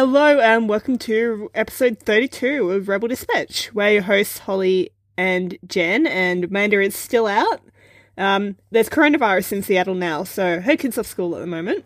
[0.00, 3.72] Hello and welcome to episode 32 of Rebel Dispatch.
[3.72, 7.62] We're your hosts, Holly and Jen, and Amanda is still out.
[8.18, 11.82] Um, there's coronavirus in Seattle now, so her kid's off school at the moment.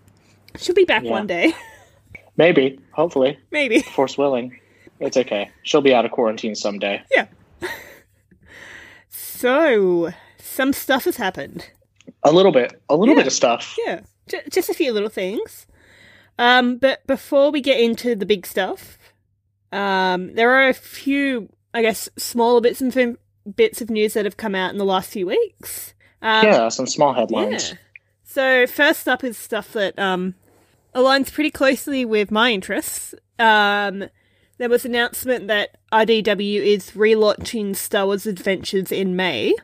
[0.57, 1.11] She'll be back Yeah.
[1.13, 1.53] one day,
[2.37, 3.79] Maybe, hopefully, maybe.
[3.83, 4.59] force willing.
[4.99, 5.49] It's okay.
[5.63, 7.03] She'll be out of quarantine someday.
[7.13, 7.27] Yeah.
[9.09, 11.71] So, some stuff has happened.
[12.25, 13.21] A little bit, a little Yeah.
[13.21, 13.77] bit of stuff.
[13.87, 15.67] Yeah, j- just a few little things.
[16.41, 18.97] Um, but before we get into the big stuff,
[19.73, 23.19] um, there are a few, I guess, smaller bits and fin-
[23.55, 25.93] bits of news that have come out in the last few weeks.
[26.23, 27.73] Um, yeah, some small headlines.
[27.73, 27.77] yeah.
[28.25, 30.35] So first up is stuff that um,
[30.95, 33.15] aligns pretty closely with my interests.
[33.39, 34.05] Um,
[34.57, 39.55] there was an announcement that IDW is relaunching Star Wars Adventures in May,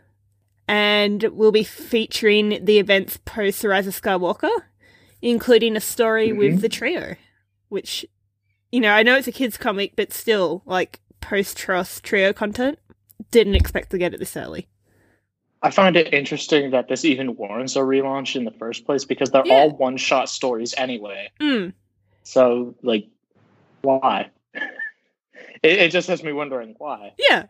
[0.68, 4.50] and will be featuring the events post Rise of Skywalker,
[5.26, 6.60] including a story with Mhm.
[6.60, 7.16] the trio,
[7.68, 8.06] which,
[8.70, 12.78] you know, I know it's a kids' comic, but still, like post TROS trio content.
[13.32, 14.68] Didn't expect to get it this early.
[15.62, 19.30] I find it interesting that this even warrants a relaunch in the first place because
[19.30, 19.54] they're Yeah.
[19.54, 21.30] all one shot stories anyway.
[21.40, 21.72] Mm.
[22.22, 23.06] So, like,
[23.82, 24.30] why?
[24.54, 24.68] it,
[25.78, 27.14] it just has me wondering why.
[27.18, 27.46] Yeah.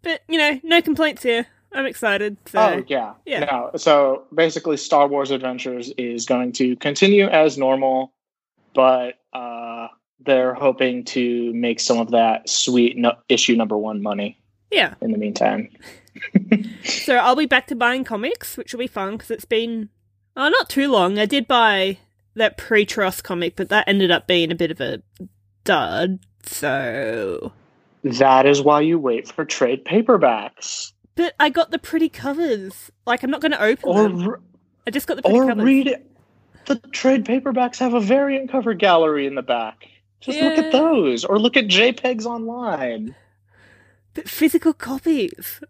[0.00, 1.46] But, you know, no complaints here.
[1.72, 2.36] I'm excited.
[2.46, 3.14] So oh, yeah.
[3.24, 3.44] yeah.
[3.44, 8.12] No, so basically, Star Wars Adventures is going to continue as normal,
[8.74, 9.88] but uh,
[10.24, 14.38] they're hoping to make some of that sweet no- issue number one money
[14.70, 14.94] yeah.
[15.00, 15.68] in the meantime.
[16.84, 19.88] So I'll be back to buying comics, which will be fun because it's been
[20.36, 21.18] oh, not too long.
[21.18, 21.98] I did buy
[22.34, 25.02] that pre-TROS comic, but that ended up being a bit of a
[25.64, 26.20] dud.
[26.42, 27.52] So,
[28.02, 30.92] That is why you wait for trade paperbacks.
[31.20, 32.90] But I got the pretty covers.
[33.06, 34.36] Like I'm not going to open Or, them.
[34.86, 35.64] I just got the pretty or covers.
[35.64, 36.06] read it.
[36.66, 39.86] The trade paperbacks have a variant cover gallery in the back.
[40.20, 43.14] Just look at those, or look at JPEGs online.
[44.14, 45.60] But physical copies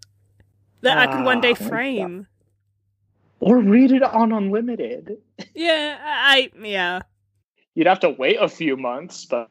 [0.83, 2.27] that I could one day Ah, frame.
[3.41, 5.19] Or read it on Unlimited.
[5.55, 7.01] Yeah, I yeah.
[7.75, 9.49] You'd have to wait a few months, but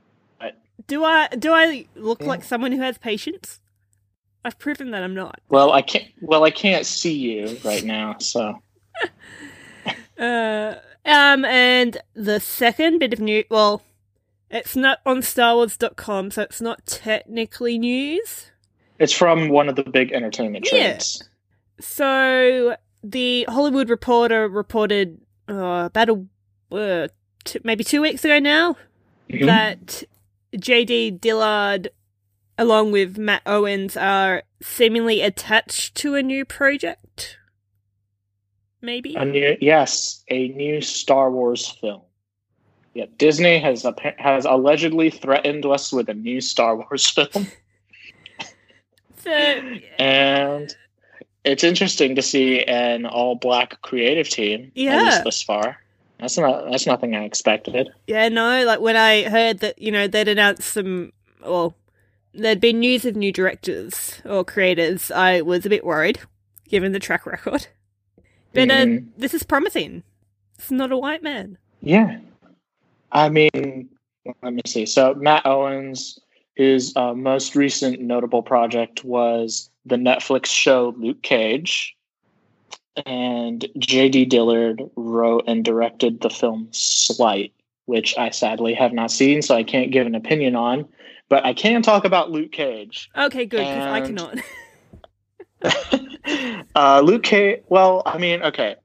[0.87, 2.27] Do I do I look Yeah.
[2.27, 3.58] like someone who has patience?
[4.45, 5.39] I've proven that I'm not.
[5.49, 6.05] well, I can't.
[6.21, 8.61] Well, I can't see you right now, so
[10.17, 13.81] Uh, um, and the second bit of news, well,
[14.51, 18.51] it's not on StarWars.com, so it's not technically news.
[18.97, 20.99] it's from one of the big entertainment Yeah.
[21.79, 26.25] So the Hollywood Reporter reported uh, about a
[26.75, 27.07] uh,
[27.45, 28.75] t- maybe two weeks ago now
[29.29, 29.45] Mhm.
[29.45, 30.03] that
[30.59, 31.11] J.D.
[31.11, 31.89] Dillard,
[32.59, 37.37] along with Matt Owens, are seemingly attached to a new project.
[38.81, 39.15] Maybe.
[39.15, 42.01] A new, yes, a new Star Wars film.
[42.93, 43.85] Yeah, Disney has
[44.17, 47.47] has allegedly threatened us with a new Star Wars film,
[49.23, 49.31] So,
[49.99, 50.73] and
[51.43, 54.65] it's interesting to see an all black creative team.
[54.65, 55.03] at Yeah.
[55.03, 55.77] least this far.
[56.19, 57.89] That's not that's nothing I expected.
[58.07, 61.11] Yeah, no, like when I heard that, you know, they'd announced some,
[61.45, 61.75] well,
[62.33, 66.19] there'd been news of new directors or creators, I was a bit worried,
[66.67, 67.67] given the track record.
[68.53, 69.07] But uh, Mhm.
[69.17, 70.03] this is promising.
[70.57, 71.57] It's not a white man.
[71.81, 72.19] Yeah.
[73.11, 73.89] I mean,
[74.41, 74.85] let me see.
[74.85, 76.19] So Matt Owens,
[76.55, 81.95] his uh, most recent notable project was the Netflix show Luke Cage.
[83.05, 84.25] And J.D.
[84.25, 87.53] Dillard wrote and directed the film Sleight,
[87.85, 90.85] which I sadly have not seen, so I can't give an opinion on.
[91.29, 93.09] But I can talk about Luke Cage.
[93.15, 94.39] Okay, good, because I cannot.
[96.75, 97.61] uh, Luke Cage.
[97.67, 98.75] Well, I mean, okay,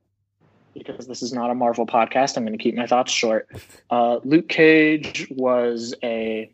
[0.74, 3.48] because this is not a Marvel podcast, I'm going to keep my thoughts short.
[3.90, 6.50] Uh, Luke Cage was a.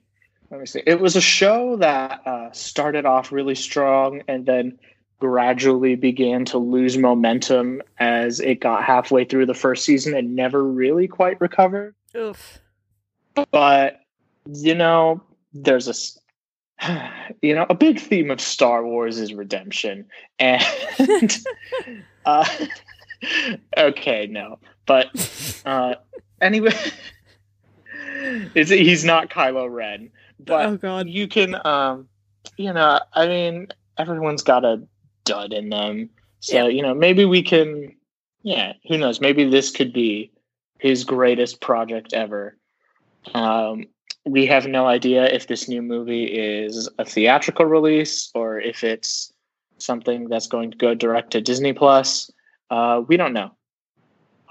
[0.51, 0.83] Let me see.
[0.85, 4.79] It was a show that uh, started off really strong and then
[5.21, 10.65] gradually began to lose momentum as it got halfway through the first season and never
[10.65, 11.95] really quite recovered.
[12.17, 12.59] Oof.
[13.53, 14.01] But
[14.53, 15.95] you know, there's a
[17.43, 20.07] you know a big theme of Star Wars is redemption,
[20.39, 20.65] and
[22.25, 22.45] uh,
[23.77, 25.95] okay, no, but uh,
[26.41, 26.75] anyway,
[28.55, 31.09] it's, he's not Kylo Ren, but oh, God.
[31.09, 32.09] you can, um,
[32.57, 33.69] you know, I mean,
[33.99, 34.83] everyone's got a
[35.25, 36.11] dud in them,
[36.41, 36.69] so Yeah.
[36.69, 37.95] you know, maybe we can,
[38.43, 39.21] yeah, who knows?
[39.21, 40.33] Maybe this could be
[40.79, 42.57] his greatest project ever.
[43.35, 43.85] Um,
[44.27, 49.33] we have no idea if this new movie is a theatrical release or if it's
[49.79, 52.31] something that's going to go direct to Disney Plus.
[52.71, 53.51] Uh, we don't know.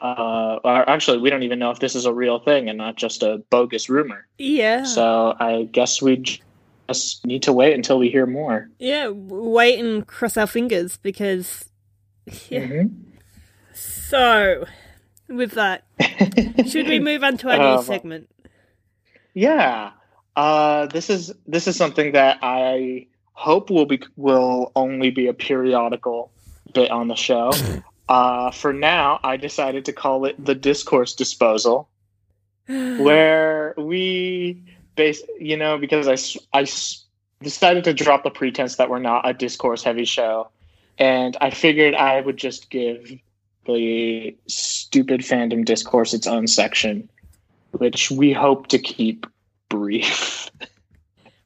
[0.02, 2.96] uh, or actually, we don't even know if this is a real thing and not
[2.96, 4.26] just a bogus rumor.
[4.38, 4.84] Yeah.
[4.84, 6.24] So I guess we
[6.88, 8.70] just need to wait until we hear more.
[8.80, 11.70] Yeah, wait and cross our fingers because.
[12.50, 12.62] Yeah.
[12.62, 12.92] Mhm.
[13.74, 14.66] So,
[15.28, 15.84] with that,
[16.68, 18.30] should we move on to our Uh, new segment?
[19.34, 19.92] Yeah.
[20.36, 25.34] Uh, this is this is something that I hope will be will only be a
[25.34, 26.32] periodical
[26.74, 27.52] bit on the show.
[28.10, 31.88] Uh, for now, I decided to call it the discourse disposal,
[32.66, 34.64] where we
[34.96, 36.66] base you know because I I
[37.44, 40.50] decided to drop the pretense that we're not a discourse heavy show,
[40.98, 43.14] and I figured I would just give
[43.68, 47.10] the stupid fandom discourse its own section,
[47.72, 49.26] which we hope to keep
[49.70, 50.50] brief.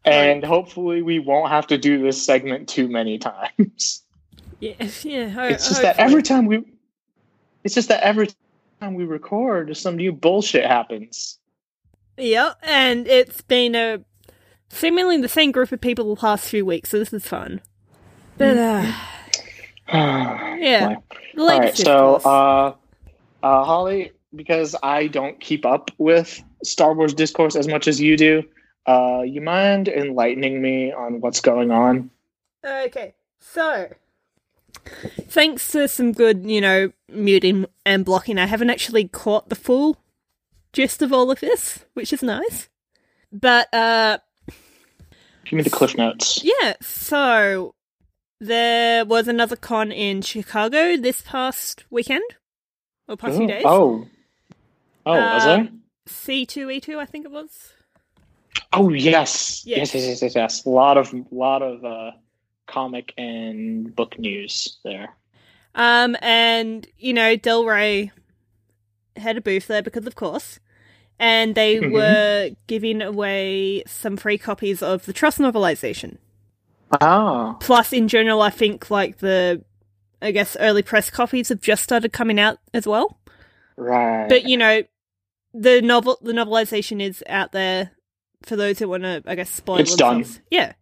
[0.06, 4.04] And hopefully, we won't have to do this segment too many times.
[4.60, 5.44] yeah, yeah.
[5.46, 6.66] It's just that every time we,
[7.64, 8.28] it's just that every
[8.82, 11.40] time we record, some new bullshit happens.
[12.18, 14.04] Yeah, and it's been a
[14.70, 17.62] seemingly the same group of people the past few weeks, so this is fun.
[18.38, 18.92] But uh,
[19.88, 20.58] yeah.
[20.58, 20.96] yeah,
[21.38, 21.78] All right.
[21.78, 22.76] So, uh,
[23.42, 28.18] uh, Holly, because I don't keep up with Star Wars discourse as much as you
[28.18, 28.44] do,
[28.86, 32.10] uh, you mind enlightening me on what's going on?
[32.66, 33.90] Okay, so
[35.28, 39.98] thanks to some good, you know, muting and blocking, I haven't actually caught the full
[40.72, 42.70] gist of all of this, which is nice.
[43.32, 44.18] But uh
[45.46, 46.42] Give me the cliff notes.
[46.44, 47.76] yeah, so
[48.40, 52.24] there was another con in Chicago this past weekend
[53.08, 53.64] or past few Oh, days.
[53.66, 54.08] oh,
[55.06, 55.70] oh, was there?
[56.08, 57.74] C two E two, I think it was.
[58.72, 59.64] Oh yes.
[59.66, 59.94] Yes.
[59.94, 60.66] yes, yes, yes, yes, yes.
[60.66, 62.12] A lot of lot of uh,
[62.68, 65.10] comic and book news there.
[65.76, 68.12] Um, and you know, Del Rey
[69.16, 70.60] had a booth there because, of course,
[71.20, 71.92] and they Mhm.
[71.92, 76.18] were giving away some free copies of the TROS novelization.
[77.02, 79.64] Oh, Plus, in general, I think like the,
[80.22, 83.18] I guess, early press copies have just started coming out as well.
[83.78, 84.28] right.
[84.30, 84.84] But you know,
[85.54, 87.92] the novel, the novelization is out there
[88.44, 90.26] for those who want to, I guess, spoil It's done.
[90.50, 90.74] Yeah,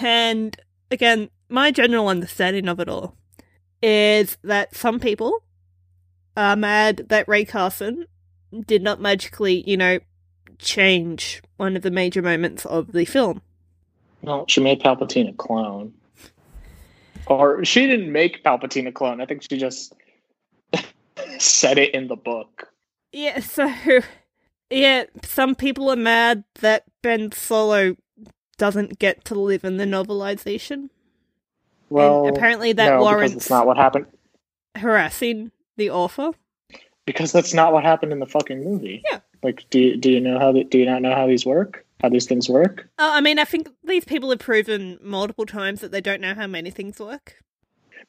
[0.00, 0.56] and
[0.90, 3.16] again, my general understanding of it all
[3.82, 5.42] is that some people
[6.36, 8.06] are mad that Rae Carson
[8.66, 9.98] did not magically, you know,
[10.58, 13.42] change one of the major moments of the film.
[14.22, 15.92] well, she made Palpatine a clone,
[17.26, 19.20] or she didn't make Palpatine a clone.
[19.20, 19.94] I think she just
[21.38, 22.68] said it in the book.
[23.12, 23.72] Yeah, so
[24.70, 27.96] yeah, some people are mad that Ben Solo
[28.56, 30.88] doesn't get to live in the novelization.
[31.90, 34.06] Well, and apparently that no, warrants it's not what happened.
[34.76, 36.30] harassing the author.
[37.04, 39.02] Because that's not what happened in the fucking movie.
[39.10, 39.18] Yeah.
[39.42, 41.84] Like, do you, do you know how the, do you not know how these work?
[42.00, 42.88] How these things work?
[42.98, 46.34] Uh, I mean, I think these people have proven multiple times that they don't know
[46.34, 47.42] how many things work.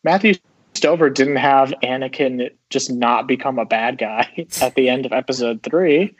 [0.03, 0.35] Matthew
[0.75, 5.61] Stover didn't have Anakin just not become a bad guy at the end of episode
[5.63, 6.15] three.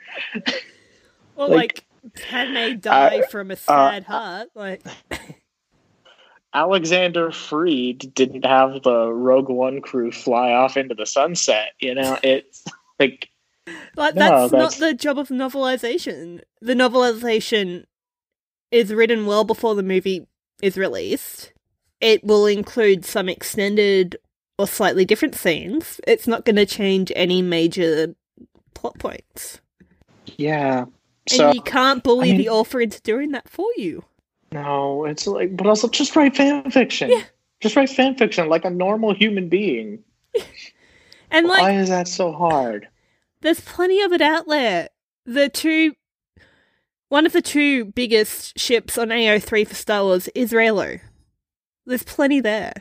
[1.36, 4.48] Or Like, like, Padme die uh, from a sad heart.
[4.54, 4.82] Like,
[6.54, 11.70] Alexander Freed didn't have the Rogue One crew fly off into the sunset.
[11.80, 12.64] You know, it's
[12.98, 13.28] like
[13.96, 16.42] like No, that's, that's- not the job of novelization.
[16.60, 17.84] The novelization
[18.70, 20.26] is written well before the movie
[20.62, 21.52] is released.
[22.00, 24.16] It will include some extended
[24.58, 26.00] or slightly different scenes.
[26.06, 28.14] It's not going to change any major
[28.74, 29.60] plot points.
[30.36, 30.86] yeah.
[31.26, 34.04] So and you can't bully I mean- the author into doing that for you.
[34.52, 37.10] no, it's like, but also just write fan fiction.
[37.10, 37.22] Yeah.
[37.60, 40.04] Just write fan fiction like a normal human being.
[41.30, 42.86] And like, Why is that so hard?
[43.40, 44.88] there's plenty of it out there.
[45.26, 45.94] The two,
[47.08, 51.00] one of the two biggest ships on AO3 for Star Wars is Reylo.
[51.86, 52.72] There's plenty there.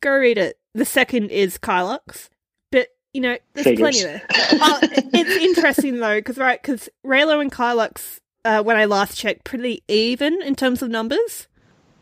[0.00, 0.58] Go read it.
[0.78, 2.28] The second is Kylux,
[2.70, 3.78] but you know, there's Figures.
[4.00, 4.22] plenty there.
[4.30, 9.44] Oh, it's interesting though, because right, because Reylo and Kylux, uh, when I last checked,
[9.44, 11.48] pretty even in terms of numbers,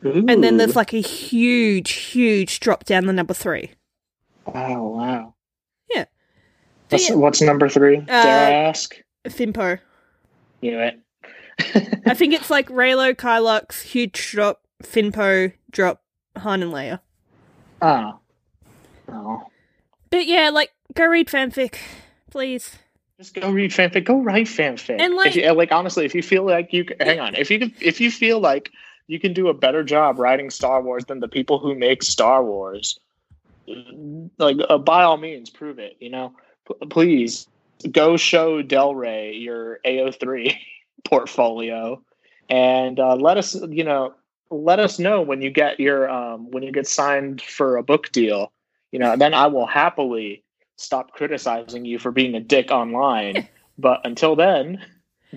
[0.03, 3.71] and then there's like a huge, huge drop down the number three.
[4.45, 5.35] wow, wow.
[5.91, 6.05] Yeah.
[6.91, 7.17] What's, Yeah.
[7.17, 7.97] what's number three?
[7.97, 8.95] Uh, Dare I ask?
[9.27, 9.79] Finpo.
[10.63, 11.01] Knew it.
[12.07, 16.03] I think it's like Reylo, Kylux, huge drop, Finpo, drop,
[16.37, 17.01] Han and Leia.
[17.81, 18.21] oh.
[19.09, 19.43] Oh.
[20.11, 21.77] But yeah, like go read fanfic,
[22.31, 22.77] please.
[23.19, 24.05] Just go read fanfic.
[24.05, 24.97] Go write fanfic.
[25.01, 27.75] And, like- you, like honestly, if you feel like you hang on, if you can-
[27.81, 28.71] if you feel like
[29.09, 32.45] you can do a better job writing Star Wars than the people who make Star
[32.45, 32.99] Wars,
[34.39, 35.97] like uh, by all means, prove it.
[36.01, 36.33] You know,
[36.67, 37.47] p- please
[37.91, 40.55] go show Del Rey your AO3
[41.05, 42.01] portfolio,
[42.49, 44.15] and uh, let us you know
[44.51, 48.11] let us know when you get your um, when you get signed for a book
[48.13, 48.53] deal.
[48.97, 50.43] You know, then I will happily
[50.77, 53.47] stop criticizing you for being a dick online.
[53.79, 54.83] but until then,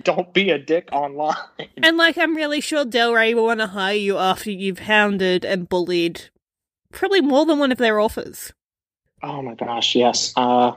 [0.02, 1.36] don't be a dick online.
[1.82, 5.44] And like, I'm really sure Del Rey will want to hire you after you've hounded
[5.44, 6.30] and bullied
[6.90, 8.54] probably more than one of their offers.
[9.22, 10.32] Oh my gosh, yes.
[10.34, 10.72] Uh,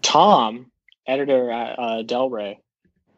[0.00, 0.70] Tom,
[1.08, 2.60] editor at uh, Del Rey,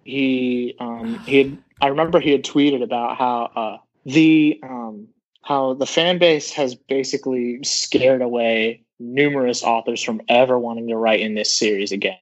[0.02, 3.76] he um, he had, I remember he had tweeted about how uh,
[4.06, 5.08] the um,
[5.48, 11.20] how the fan base has basically scared away numerous authors from ever wanting to write
[11.20, 12.18] in this series again.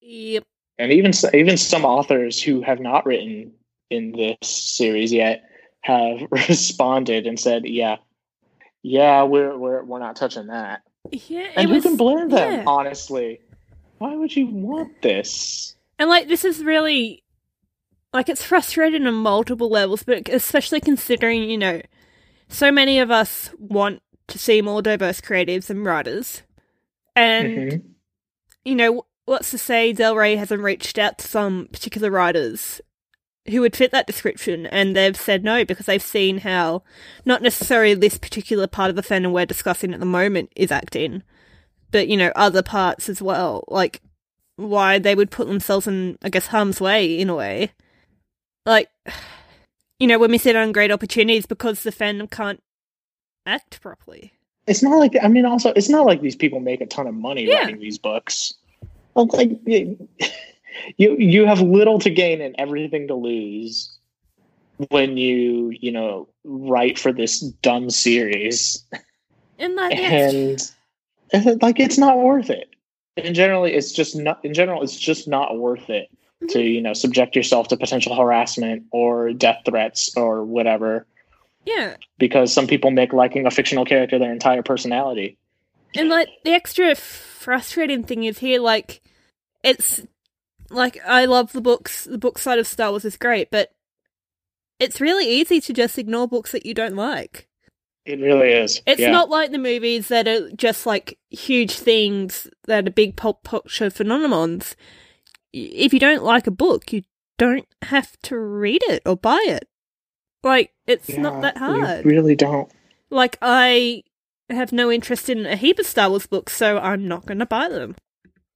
[0.00, 0.44] Yep.
[0.78, 3.52] And even even some authors who have not written
[3.90, 5.44] in this series yet
[5.82, 7.96] have responded and said, "Yeah,
[8.82, 11.50] yeah, we're we're we're not touching that." Yeah.
[11.54, 12.52] And who was, can blame them?
[12.52, 12.64] yeah.
[12.66, 13.38] Honestly,
[13.98, 15.76] why would you want this?
[15.98, 17.22] And like, this is really
[18.14, 21.82] like it's frustrating on multiple levels, but especially considering you know,
[22.52, 26.42] so many of us want to see more diverse creatives and writers,
[27.16, 27.82] and Mhm.
[28.64, 32.80] you know, what's to say Del Rey hasn't reached out to some particular writers
[33.48, 36.82] who would fit that description and they've said no because they've seen how
[37.24, 41.22] not necessarily this particular part of the fandom we're discussing at the moment is acting,
[41.90, 43.64] but you know, other parts as well.
[43.68, 44.00] Like
[44.56, 47.72] why they would put themselves in I guess harm's way in a way.
[48.64, 48.90] Like
[50.02, 52.60] you know, when we sit on great opportunities because the fandom can't
[53.46, 54.32] act properly.
[54.66, 57.14] It's not like I mean, also, it's not like these people make a ton of
[57.14, 57.60] money Yeah.
[57.60, 58.52] writing these books.
[59.14, 59.52] Well, Like
[60.96, 63.96] you, you have little to gain and everything to lose
[64.88, 68.84] when you, you know, write for this dumb series,
[69.60, 70.60] And like and
[71.32, 72.74] and, like it's not worth it.
[73.16, 74.44] And generally, it's just not.
[74.44, 76.08] In general, it's just not worth it
[76.48, 81.06] to you know subject yourself to potential harassment or death threats or whatever
[81.64, 81.96] yeah.
[82.18, 85.38] because some people make liking a fictional character their entire personality.
[85.94, 89.02] And like the extra frustrating thing is here, like
[89.62, 90.02] it's
[90.70, 92.04] like I love the books.
[92.04, 93.72] The book side of Star Wars is great, but
[94.80, 97.46] it's really easy to just ignore books that you don't like.
[98.04, 98.80] It really is.
[98.86, 99.12] It's Yeah.
[99.12, 103.90] not like the movies that are just like huge things that are big pop culture
[103.90, 104.74] phenomenons.
[105.52, 107.02] If you don't like a book, you
[107.38, 109.68] don't have to read it or buy it.
[110.42, 112.04] Like it's not Yeah, that you hard.
[112.06, 112.70] really don't.
[113.10, 114.02] Like I
[114.50, 117.46] have no interest in a heap of Star Wars books, so I'm not going to
[117.46, 117.94] buy them.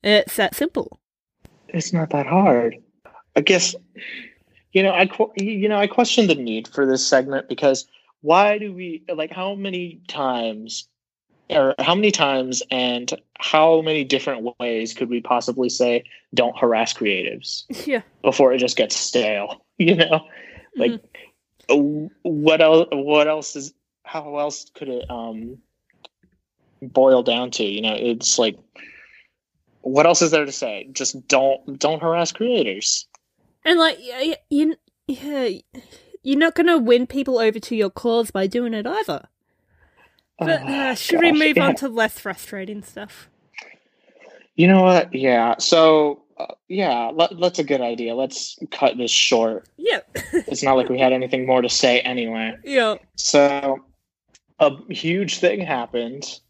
[0.02, 0.98] It's that simple.
[1.68, 2.76] It's not that hard.
[3.36, 3.74] I guess
[4.72, 7.86] you know I you know I question the need for this segment because
[8.22, 10.88] why do we like how many times
[11.50, 16.02] or how many times and how many different ways could we possibly say
[16.34, 18.02] don't harass creatives Yeah.
[18.22, 20.26] before it just gets stale you know
[20.76, 21.00] like
[21.68, 22.06] Mm-hmm.
[22.22, 23.74] what else what else is
[24.04, 25.58] how else could it um
[26.82, 28.56] boil down to you know it's like
[29.80, 33.06] what else is there to say just don't don't harass creators
[33.64, 34.76] And like y- y- you,
[35.08, 35.48] yeah,
[36.22, 39.28] you're not going to win people over to your cause by doing it either.
[40.38, 41.66] But Oh, uh, should we move yeah.
[41.66, 43.28] on to less frustrating stuff?
[44.59, 49.11] you know what yeah so uh, yeah let, that's a good idea let's cut this
[49.11, 50.00] short Yeah.
[50.33, 52.95] it's not like we had anything more to say anyway yeah.
[53.16, 53.85] So,
[54.59, 56.40] a huge thing happened.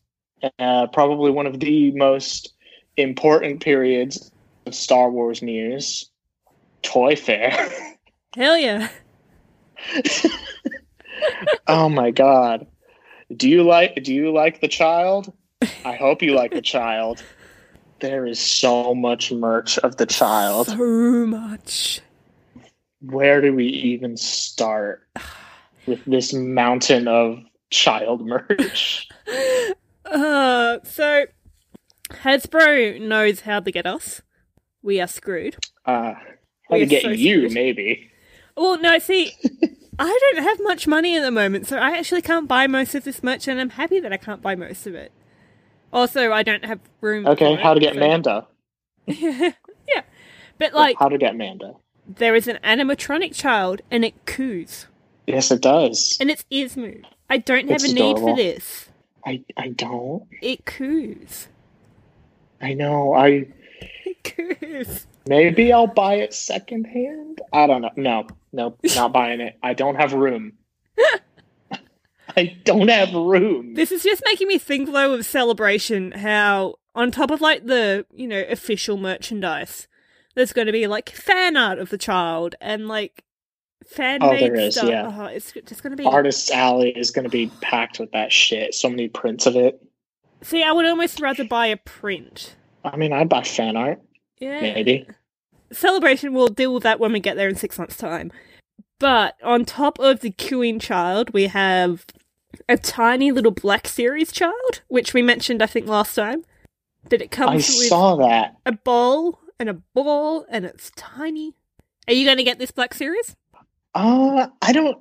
[0.60, 2.54] Uh, probably one of the most
[2.96, 4.30] important periods
[4.66, 6.08] of Star Wars news.
[6.82, 7.50] Toy Fair.
[8.36, 8.88] Hell yeah.
[11.66, 12.66] oh my god.
[13.34, 15.32] Do you like do you like the child?
[15.84, 17.22] I hope you like the child.
[18.00, 20.66] There is so much merch of the child.
[20.68, 20.76] So
[21.26, 22.00] much.
[23.00, 25.06] Where do we even start
[25.86, 27.38] with this mountain of
[27.70, 29.08] child merch?
[30.08, 31.24] Uh, so
[32.10, 34.22] Hasbro knows how to get us.
[34.80, 35.56] We are screwed.
[35.84, 36.20] Uh, how
[36.70, 37.52] We to get so you, screwed.
[37.52, 38.08] maybe.
[38.56, 39.32] Well, no, see,
[39.98, 43.04] I don't have much money at the moment, so I actually can't buy most of
[43.04, 45.10] this merch, and I'm happy that I can't buy most of it.
[45.92, 47.26] Also, I don't have room.
[47.26, 48.46] Okay, how to get so- Manda.
[49.06, 49.52] yeah,
[50.58, 51.74] but like how to get Manda.
[52.06, 54.86] there is an animatronic child, and it coos,
[55.26, 56.16] Yes, it does.
[56.20, 57.02] and its ears move.
[57.30, 58.88] I don't have It's a need for this.
[59.24, 60.24] I I don't.
[60.42, 61.48] It coos.
[62.60, 63.14] I know.
[63.14, 63.46] I
[64.04, 65.06] It coos.
[65.26, 67.40] Maybe I'll buy it secondhand.
[67.52, 67.90] I don't know.
[67.96, 69.58] No, no, not buying it.
[69.62, 70.52] I don't have room.
[72.36, 73.74] I don't have room.
[73.74, 78.04] This is just making me think, though, of Celebration, how on top of like the
[78.12, 79.88] you know official merchandise,
[80.34, 83.24] there's going to be like fan art of the child and like
[83.86, 84.88] fan Oh, made is, stuff.
[84.88, 85.16] yeah.
[85.18, 86.04] Oh, it's just going to be.
[86.04, 88.74] Artist's Alley is going to be packed with that shit.
[88.74, 89.80] So many prints of it.
[90.42, 92.56] See, I would almost rather buy a print.
[92.84, 94.00] I mean, I'd buy fan art,
[94.38, 94.60] Yeah.
[94.60, 95.06] maybe.
[95.72, 98.30] Celebration, we'll deal with that when we get there in six months' time.
[98.98, 102.06] But on top of the queuing child, we have
[102.68, 106.44] a tiny little Black Series child, which we mentioned, I think, last time.
[107.08, 108.56] That it I with saw that.
[108.66, 111.54] a ball and a ball, and it's tiny.
[112.08, 113.36] Are you going to get this Black Series?
[113.94, 114.98] Uh, I don't.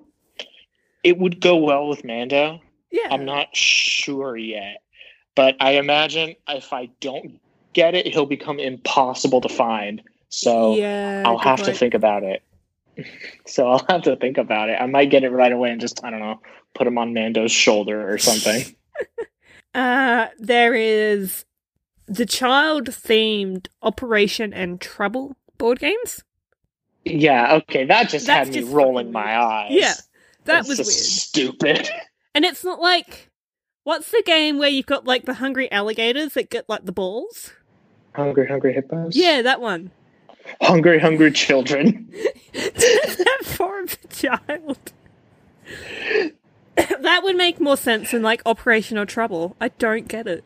[1.04, 2.62] It would go well with Mando.
[2.92, 3.08] Yeah.
[3.12, 4.84] I'm not sure yet,
[5.36, 7.39] but I imagine if I don't
[7.75, 10.01] get it, he'll become impossible to find.
[10.29, 12.41] So yeah, I'll have to think about it.
[13.46, 14.82] so I'll have to think about it.
[14.82, 16.41] I might get it right away and just I don't know,
[16.74, 18.75] put him on Mando's shoulder or something.
[19.75, 21.44] Uh, there is
[22.08, 26.24] the child themed Operation and Trouble board games.
[27.03, 29.72] yeah, okay, that just That's had me just rolling my eyes.
[29.72, 29.94] Yeah,
[30.46, 30.88] That That's was weird.
[30.88, 31.89] Stupid.
[32.34, 33.29] And it's not like
[33.84, 37.53] what's the game where you've got like the hungry alligators that get like the balls?
[38.15, 39.15] Hungry, hungry hippos.
[39.15, 39.91] Yeah, that one.
[40.62, 42.12] Hungry, hungry children.
[42.53, 44.77] that for a child.
[46.75, 49.55] that would make more sense than like operational trouble.
[49.60, 50.43] I don't get it.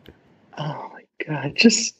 [0.58, 1.94] Oh my god, just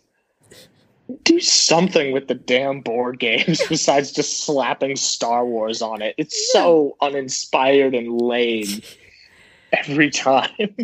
[1.25, 6.15] do something with the damn board games besides just slapping Star Wars on it.
[6.19, 8.83] It's so uninspired and lame
[9.73, 10.77] every time.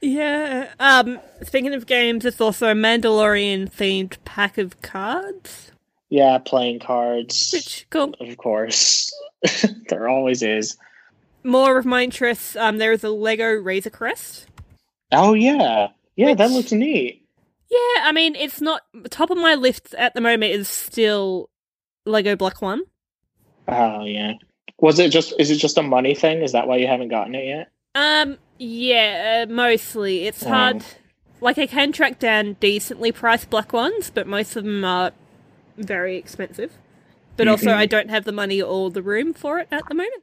[0.00, 0.72] Yeah.
[0.78, 5.72] Um speaking of games, it's also a Mandalorian themed pack of cards.
[6.08, 7.50] yeah, playing cards.
[7.52, 8.14] Which cool.
[8.20, 9.12] of course.
[9.88, 10.76] there always is.
[11.44, 14.46] More of my interests, um there is a Lego Razor Crest.
[15.12, 15.88] Oh yeah.
[16.16, 17.26] Yeah, that looks neat.
[17.70, 21.50] Yeah, I mean it's not top of my list at the moment is still
[22.06, 22.82] Lego Black One.
[23.68, 24.32] Oh yeah.
[24.78, 26.42] Was it just is it just a money thing?
[26.42, 27.70] Is that why you haven't gotten it yet?
[27.94, 30.26] Um, yeah, uh, mostly.
[30.26, 30.84] It's hard.
[31.40, 35.12] Like, I can track down decently priced black ones, but most of them are
[35.76, 36.72] very expensive.
[37.36, 37.74] But also, Mhm.
[37.76, 40.22] I don't have the money or the room for it at the moment.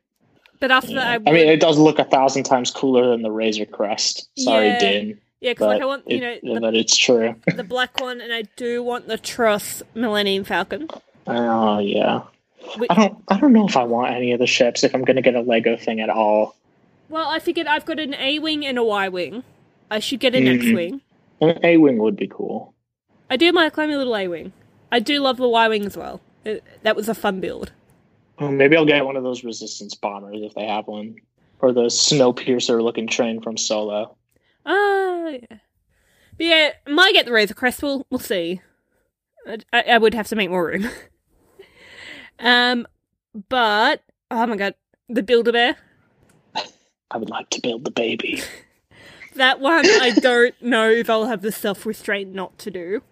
[0.60, 3.32] But after that, I, I mean, it does look a thousand times cooler than the
[3.32, 4.28] Razor Crest.
[4.38, 7.36] Sorry, Yeah, Din, yeah, because like I want you it- know the, but it's true.
[7.56, 10.88] the black one, and I do want the TROS Millennium Falcon.
[11.30, 12.22] Oh yeah.
[12.78, 13.18] Which, I don't.
[13.28, 14.86] I don't know if I want any of the ships.
[14.86, 16.56] If I'm going to get a Lego thing at all,
[17.10, 19.44] well, I figured I've got an A wing and a Y wing.
[19.90, 20.56] I should get an Mhm.
[20.56, 21.02] X wing.
[21.42, 22.74] an A wing would be cool.
[23.30, 24.54] I do like my little A wing.
[24.92, 26.22] I do love the Y wing as well.
[26.46, 27.72] It, that was a fun build.
[28.40, 31.16] Oh, maybe I'll get one of those resistance bombers if they have one,
[31.60, 34.16] or the Snowpiercer looking train from Solo.
[34.66, 35.40] Ah, yeah.
[36.38, 37.82] But yeah, might get the Razor Crest.
[37.82, 38.62] We'll we'll see.
[39.48, 40.88] I, I, I would have to make more room.
[42.40, 42.88] um,
[43.50, 44.76] but oh my god,
[45.10, 45.76] the Build a Bear.
[47.12, 48.42] I would like to build the baby.
[49.38, 53.04] That one, I don't know if I'll have the self restraint not to do.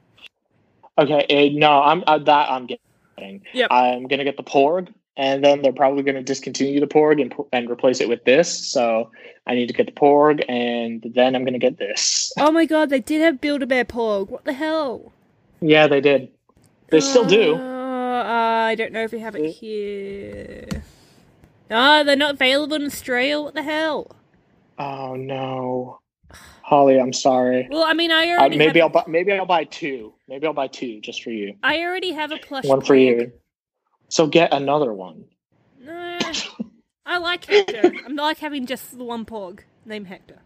[0.98, 3.44] Okay, eh, no, I'm uh, that I'm getting.
[3.54, 3.68] Yep.
[3.70, 7.70] I'm gonna get the Porg, and then they're probably gonna discontinue the Porg and and
[7.70, 8.50] replace it with this.
[8.50, 9.12] So
[9.46, 12.32] I need to get the Porg, and then I'm gonna get this.
[12.40, 14.30] Oh my god, they did have Build a Bear Porg.
[14.30, 15.12] What the hell?
[15.62, 16.32] Yeah, they did.
[16.90, 17.56] They still do.
[17.56, 20.66] Uh, I don't know if we have it here.
[21.72, 23.40] Ah, they're not available in Australia.
[23.42, 24.16] What the hell?
[24.78, 26.00] Oh no,
[26.62, 27.68] Holly, I'm sorry.
[27.70, 29.04] Well, I mean, I Uh, already maybe have, I'll buy.
[29.08, 30.14] Maybe I'll buy two.
[30.28, 31.56] Maybe I'll buy two just for you.
[31.64, 32.66] I already have a plush.
[32.66, 33.32] One for you.
[34.10, 35.26] So get another one.
[35.82, 36.20] Nah,
[37.06, 37.94] I like Hector.
[38.06, 40.40] I'm like having just the one Porg named Hector.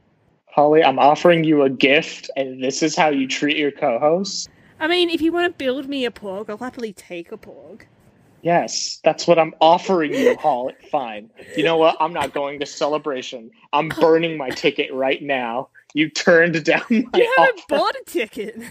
[0.46, 4.50] Holly, I'm offering you a gift, and this is how you treat your co-host.
[4.80, 7.84] I mean, if you want to build me a Porg, I'll happily take a Porg.
[8.42, 10.74] Yes, that's what I'm offering you, Holly.
[10.92, 11.30] Fine.
[11.56, 11.98] You know what?
[12.00, 13.52] I'm not going to celebration.
[13.74, 15.70] I'm burning my ticket right now.
[15.94, 17.66] You turned down my You haven't offer.
[17.68, 18.62] bought a ticket,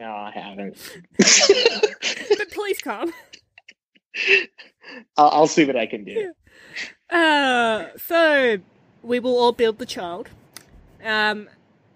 [0.00, 0.76] No, I haven't.
[1.18, 3.12] but please come.
[5.16, 6.32] I'll, I'll see what I can do.
[7.10, 8.58] Uh, so
[9.02, 10.30] we will all build the child.
[11.04, 11.48] Um,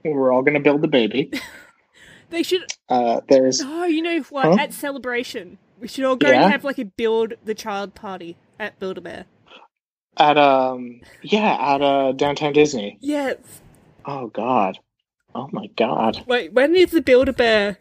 [0.04, 1.32] We're all gonna build the baby.
[2.30, 2.64] they should.
[2.88, 4.44] Uh, there's Oh, you know what?
[4.46, 4.56] Huh?
[4.60, 6.44] At celebration, we should all go Yeah?
[6.44, 9.26] and have like a build the child party at Build a Bear.
[10.16, 12.96] at um yeah at uh downtown Disney.
[13.02, 13.36] Yes.
[14.06, 14.78] Oh God.
[15.34, 16.24] Oh my God.
[16.26, 17.76] Wait, when is the Build a Bear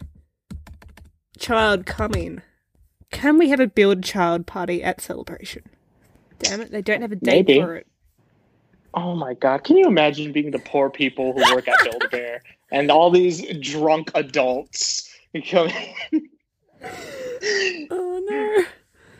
[1.40, 2.42] child coming?
[3.10, 5.64] Can we have a Build Child party at Celebration?
[6.40, 7.62] Damn it, they don't have a date Maybe.
[7.62, 7.88] for it.
[8.94, 9.64] Oh my God.
[9.64, 13.10] Can you imagine being the poor people who work at Build a Bear and all
[13.12, 15.10] these drunk adults
[15.50, 15.96] coming
[17.92, 18.66] Oh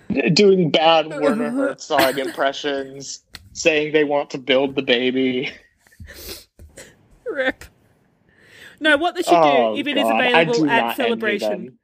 [0.10, 0.30] no.
[0.30, 5.52] doing bad Werner Herzog impressions, saying they want to build the baby.
[7.30, 7.66] Rip.
[8.80, 11.78] No, what they should Oh, do, if it is God, I available at Celebration,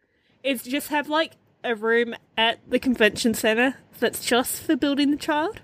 [0.44, 5.18] is just have like a room at the convention center that's just for building the
[5.18, 5.62] child.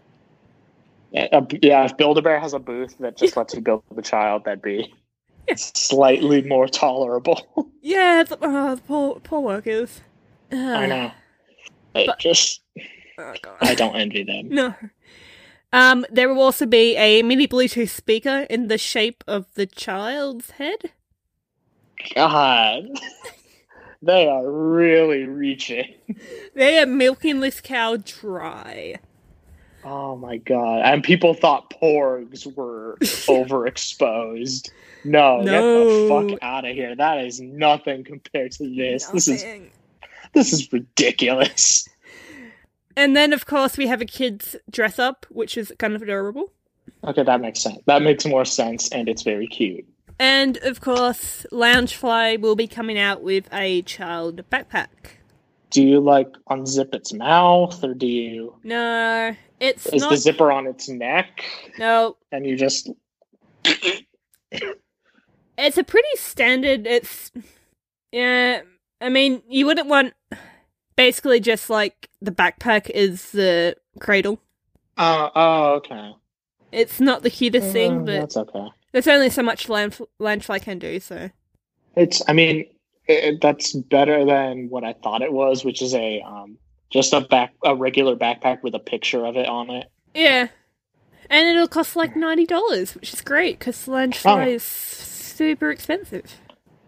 [1.12, 4.02] Yeah, yeah, if Build a Bear has a booth that just lets you build the
[4.02, 4.94] child, that'd be
[5.56, 7.48] slightly more tolerable.
[7.82, 10.02] Yeah, the, the poor, poor workers.
[10.52, 11.12] I know.
[11.94, 12.62] It But- just,
[13.20, 13.58] Oh, God.
[13.62, 14.50] I don't envy them.
[14.50, 14.74] No.
[15.72, 20.52] Um, there will also be a mini Bluetooth speaker in the shape of the child's
[20.52, 20.92] head.
[22.16, 22.88] God,
[24.02, 25.94] they are really reaching.
[26.56, 28.96] They are milking this cow dry.
[29.86, 30.82] Oh my god!
[30.84, 34.72] And people thought porgs were overexposed.
[35.04, 36.96] No, get the fuck out of here.
[36.96, 39.06] That is nothing compared to this.
[39.08, 39.46] This is
[40.34, 41.88] this is ridiculous.
[42.98, 46.52] And then, of course, we have a kid's dress up, which is kind of adorable.
[47.04, 47.80] Okay, that makes sense.
[47.86, 49.86] That makes more sense, and it's very cute.
[50.18, 54.88] And, of course, Loungefly will be coming out with a child backpack.
[55.72, 58.56] Do you like unzip its mouth, or do you?
[58.64, 60.10] No, it's Is not.
[60.12, 61.44] the zipper on its neck,
[61.80, 62.90] No, and you just?
[65.58, 66.86] it's a pretty standard.
[66.88, 67.32] It's.
[68.12, 68.62] Yeah,
[69.02, 70.14] I mean, you wouldn't want.
[70.96, 74.40] Basically, just like the backpack is the cradle.
[74.98, 76.14] Oh, oh, okay.
[76.72, 78.68] It's not the cutest thing, but that's okay.
[78.94, 81.30] there's only so much Lounge- Loungefly can do, so.
[81.98, 82.22] It's.
[82.30, 82.66] I mean,
[83.08, 86.58] it, that's better than what I thought it was, which is a um
[86.90, 89.88] just a back a regular backpack with a picture of it on it.
[90.14, 90.48] Yeah.
[91.30, 94.50] And it'll cost like $90, which is great because Loungefly Oh.
[94.50, 96.40] is super expensive.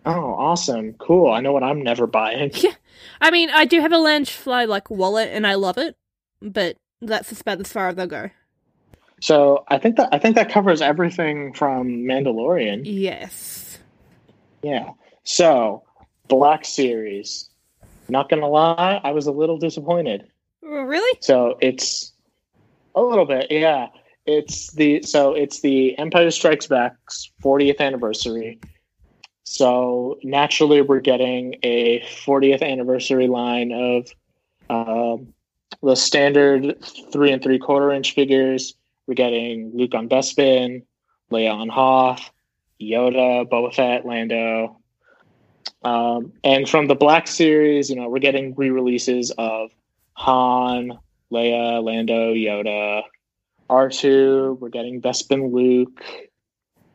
[0.06, 0.94] Oh, awesome!
[1.00, 1.30] Cool.
[1.32, 2.52] I know what I'm never buying.
[2.62, 2.72] Yeah,
[3.20, 5.98] I mean, I do have a Loungefly like wallet and I love it,
[6.42, 8.30] but that's just about as far as they'll go.
[9.20, 12.82] So I think that I think that covers everything from Mandalorian.
[12.86, 13.80] Yes.
[14.64, 14.92] Yeah.
[15.24, 15.84] So
[16.28, 17.50] Black Series.
[18.10, 20.28] Not gonna lie, I was a little disappointed.
[20.62, 21.18] Really?
[21.22, 22.14] So it's
[22.96, 23.88] a little bit, yeah.
[24.26, 28.60] It's the so it's the Empire Strikes Back's 40th anniversary.
[29.46, 34.08] So naturally, we're getting a 40th anniversary line of
[34.70, 35.34] um,
[35.82, 36.76] the standard
[37.14, 38.76] three and three quarter inch figures.
[39.08, 40.84] We're getting Luke on Bespin,
[41.32, 42.30] Leia on Hoth,
[42.82, 44.80] Yoda, Boba Fett, Lando.
[45.84, 49.72] Um, and from the Black Series, you know, we're getting re-releases of
[50.14, 50.98] Han,
[51.32, 53.04] Leia, Lando, Yoda,
[53.70, 54.60] R2.
[54.60, 56.02] We're getting Bespin Luke,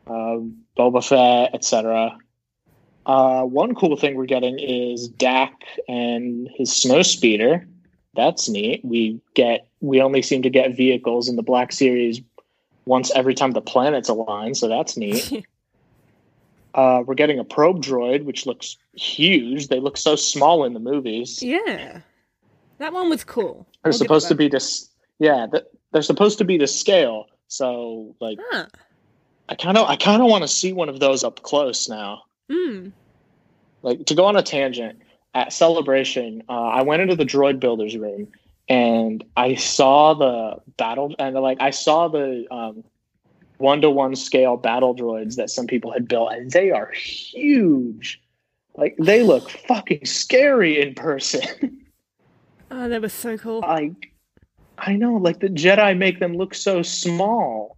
[0.07, 2.17] um, Boba Fett, etc.
[3.05, 5.53] Uh, one cool thing we're getting is Dak
[5.87, 7.67] and his snow speeder.
[8.15, 8.83] That's neat.
[8.83, 12.21] We get we only seem to get vehicles in the Black Series
[12.85, 15.45] once every time the planets align, so that's neat.
[16.73, 19.67] Uh, we're getting a probe droid, which looks huge.
[19.67, 21.41] They look so small in the movies.
[21.43, 21.99] yeah.
[22.79, 23.67] That one was cool.
[23.83, 24.89] They're supposed to be this.
[25.19, 27.27] Yeah, th- they're supposed to be to scale.
[27.47, 28.65] So, like, Huh.
[29.47, 32.23] I kind of, I kind of want to see one of those up close now.
[32.51, 32.91] Mm.
[33.83, 34.99] Like, to go on a tangent,
[35.35, 38.27] at Celebration, uh, I went into the droid builders room
[38.69, 42.83] and I saw the battle, and like, I saw the um,
[43.57, 48.21] one-to-one scale battle droids that some people had built, and they are huge.
[48.75, 51.79] Like, they look fucking scary in person.
[52.75, 53.59] Oh, that was so cool.
[53.59, 54.11] like
[54.79, 57.77] I know, like the Jedi make them look so small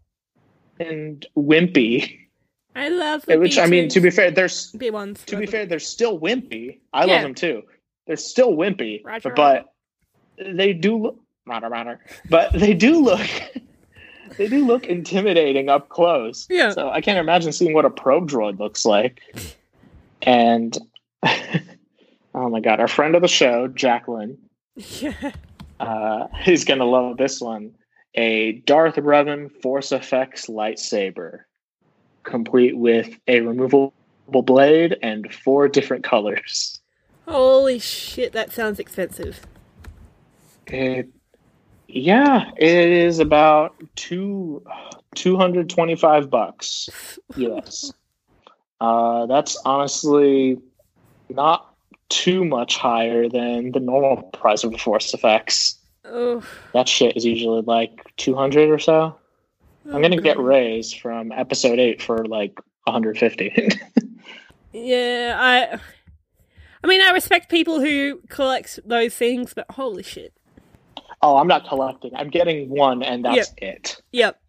[0.79, 2.17] and wimpy.
[2.77, 5.21] I love Which I mean, to be fair, they're s- B ones.
[5.25, 6.79] to be fair, they're still wimpy.
[6.93, 7.13] I Yeah.
[7.15, 7.63] love them too.
[8.07, 9.65] They're still wimpy, Roger, but
[10.37, 11.99] they do look matter matter.
[12.29, 13.19] But they do look
[14.37, 16.47] they do look intimidating up close.
[16.49, 16.71] Yeah.
[16.71, 19.21] So I can't imagine seeing what a probe droid looks like.
[20.21, 20.77] And
[22.33, 24.37] oh my god, our friend of the show, Jacqueline,
[24.75, 25.31] Yeah.
[25.79, 27.75] uh, he's gonna love this one.
[28.15, 31.41] A Darth Revan Force Effects lightsaber,
[32.23, 33.93] complete with a removable
[34.27, 36.79] blade and four different colors.
[37.27, 39.45] Holy shit, that sounds expensive.
[40.67, 41.09] It,
[41.87, 44.63] yeah, it is about two
[45.15, 46.89] two hundred twenty five bucks.
[47.35, 47.91] Yes,
[48.81, 50.57] uh, that's honestly
[51.29, 51.73] not
[52.09, 55.79] too much higher than the normal price of a Force Effects.
[56.03, 56.43] Oh.
[56.73, 59.15] That shit is usually like two hundred or so.
[59.85, 60.45] I'm gonna get God.
[60.45, 63.69] Ray's from episode eight for like 150.
[64.75, 65.79] Yeah, I.
[66.83, 70.34] I mean, I respect people who collect those things, but holy shit.
[71.21, 72.15] Oh, I'm not collecting.
[72.15, 74.01] I'm getting one, and that's it.
[74.11, 74.39] Yep.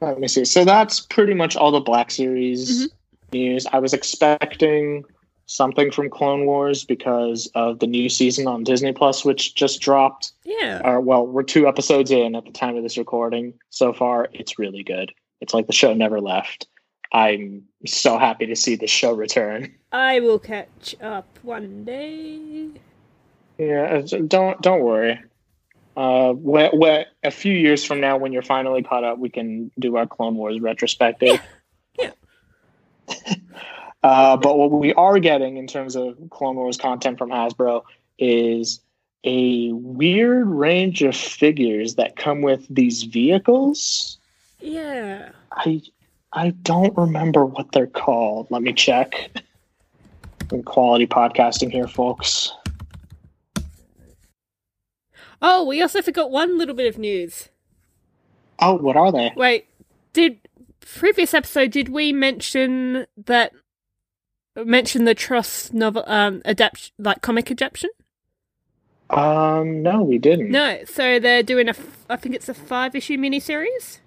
[0.00, 0.44] Let me see.
[0.44, 2.94] So that's pretty much all the Black Series mm-hmm.
[3.32, 3.66] news.
[3.72, 5.04] I was expecting
[5.46, 10.32] something from Clone Wars because of the new season on Disney Plus, which just dropped.
[10.44, 10.80] Yeah.
[10.84, 13.54] Or well, we're two episodes in at the time of this recording.
[13.70, 15.12] So far, it's really good.
[15.40, 16.66] It's like the show never left.
[17.12, 19.72] I'm so happy to see the show return.
[19.92, 22.68] I will catch up one day.
[23.58, 25.20] Yeah, uh, don't don't worry.
[25.96, 29.70] Uh, when, when, a few years from now, when you're finally caught up, we can
[29.78, 31.40] do our Clone Wars retrospective.
[31.96, 32.10] Yeah.
[34.02, 37.84] uh, but what we are getting in terms of Clone Wars content from Hasbro
[38.18, 38.80] is
[39.22, 44.18] a weird range of figures that come with these vehicles.
[44.60, 45.30] Yeah.
[45.52, 45.82] I
[46.32, 48.48] I don't remember what they're called.
[48.50, 49.30] Let me check.
[50.50, 52.52] Some quality podcasting here, folks.
[55.46, 57.50] Oh, we also forgot one little bit of news.
[58.58, 59.30] Oh, what are they?
[59.36, 59.66] Wait,
[60.14, 60.38] did
[60.80, 63.52] previous episode did we mention that
[64.56, 67.90] mention the TROS novel um adapt like comic adaptation?
[69.10, 70.50] Um, no, we didn't.
[70.50, 73.98] No, so they're doing a f- I think it's a five issue miniseries,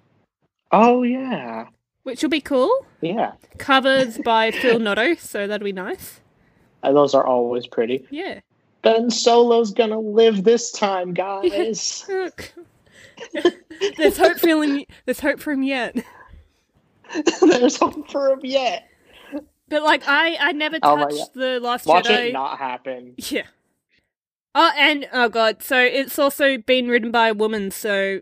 [0.72, 1.66] Oh yeah,
[2.02, 2.84] which will be cool.
[3.00, 3.32] yeah.
[3.58, 6.20] Covers by Phil Noto, so that'll be nice.
[6.82, 8.06] Uh, Those are always pretty.
[8.10, 8.40] Yeah.
[8.82, 12.04] Ben Solo's gonna live this time, guys.
[13.96, 14.84] There's hope for him.
[15.04, 15.96] There's hope for him yet.
[17.40, 18.88] There's hope for him yet.
[19.68, 22.28] But like I, I never Oh touched the Last Watch Jedi.
[22.28, 23.14] it not happen.
[23.18, 23.46] Yeah.
[24.54, 27.70] Oh, and oh god, so it's also been written by a woman.
[27.70, 28.20] So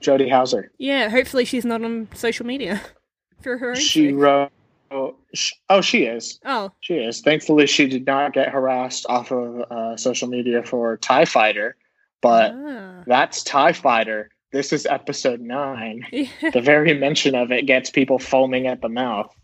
[0.00, 0.70] Jody Houser.
[0.78, 2.82] yeah, hopefully she's not on social media
[3.42, 4.16] for her own She sake.
[4.16, 4.50] wrote.
[4.90, 6.38] Oh, sh- oh, she is.
[6.44, 7.20] Oh, She is.
[7.20, 11.76] Thankfully, she did not get harassed off of uh, social media for Tie Fighter,
[12.22, 13.02] but ah.
[13.06, 14.30] that's Tie Fighter.
[14.52, 16.06] This is episode nine.
[16.12, 16.28] yeah.
[16.52, 19.34] The very mention of it gets people foaming at the mouth.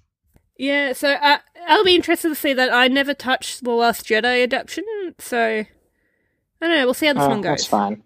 [0.57, 0.92] yeah.
[0.92, 2.72] So uh, I'll be interested to see that.
[2.72, 4.85] I never touched the Last Jedi adaptation,
[5.18, 5.66] so I
[6.61, 6.85] don't know.
[6.85, 7.68] We'll see how this Uh, one that's goes.
[7.68, 8.02] fine.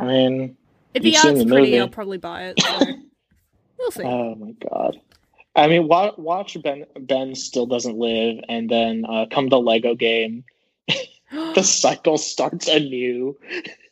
[0.00, 0.56] I mean,
[0.92, 1.78] If the art's pretty, movie.
[1.80, 2.60] I'll probably buy it.
[2.60, 2.78] So.
[3.78, 4.02] we'll see.
[4.02, 5.00] oh my god.
[5.56, 6.84] I mean, watch, watch Ben.
[6.98, 10.44] Ben still doesn't live, and then uh, come the Lego game.
[11.32, 13.36] the cycle starts anew.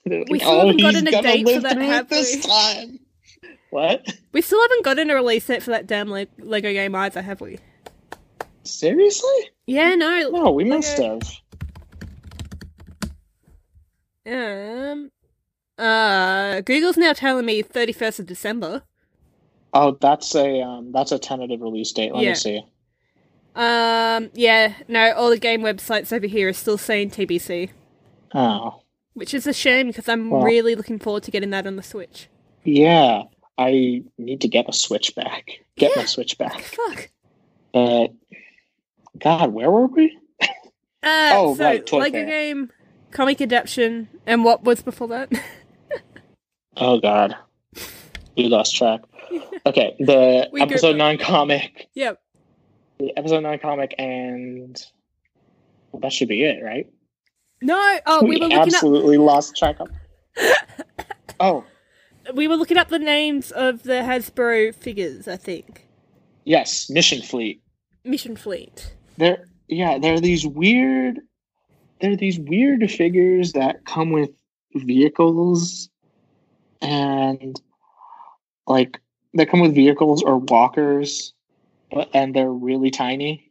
[0.04, 2.98] We like, still haven't gotten a date for that, have this time.
[3.70, 4.04] What?
[4.32, 7.40] we still haven't gotten a release date for that damn Le- Lego game either, have
[7.40, 7.58] we?
[8.64, 9.50] Seriously?
[9.66, 10.28] Yeah, no.
[10.28, 11.22] No, we must have.
[14.26, 15.10] Um.
[15.78, 18.82] Uh, Google's now telling me 31st of December.
[19.74, 22.12] Oh, that's a um, that's a tentative release date.
[22.14, 22.28] Let Yeah.
[22.30, 22.62] me see.
[23.54, 27.70] Um, yeah, no, all the game websites over here are still saying TBC,
[28.34, 28.80] Oh,
[29.14, 31.82] which is a shame because I'm Well- really looking forward to getting that on the
[31.82, 32.28] Switch.
[32.64, 33.24] yeah.
[33.58, 35.60] I need to get a Switch back.
[35.76, 36.58] Get my Switch back.
[36.62, 37.10] Fuck.
[37.72, 38.08] But
[39.18, 40.18] God, where were we?
[40.40, 40.46] Uh,
[41.04, 42.26] Oh, so right, Toy Lego Fair.
[42.26, 42.72] game,
[43.10, 45.30] comic adaptation, and what was before that?
[46.78, 47.36] Oh God,
[48.36, 49.02] we lost track.
[49.66, 52.20] Okay, the We episode nine comic, yep.
[52.98, 54.76] the episode nine comic, and
[55.92, 56.90] well, that should be it, right?
[57.60, 58.66] No, oh, we, we were looking up.
[58.66, 59.88] absolutely lost track of.
[61.40, 61.64] Oh
[62.34, 65.26] We were looking up the names of the Hasbro figures.
[65.26, 65.88] I think
[66.44, 67.62] yes, Mission Fleet.
[68.04, 68.94] Mission Fleet.
[69.16, 71.20] There, yeah, there are these weird,
[72.00, 74.30] there are these weird figures that come with
[74.74, 75.88] vehicles,
[76.80, 77.60] and
[78.66, 79.00] like
[79.34, 81.32] they come with vehicles or walkers,
[81.90, 83.50] but and they're really tiny.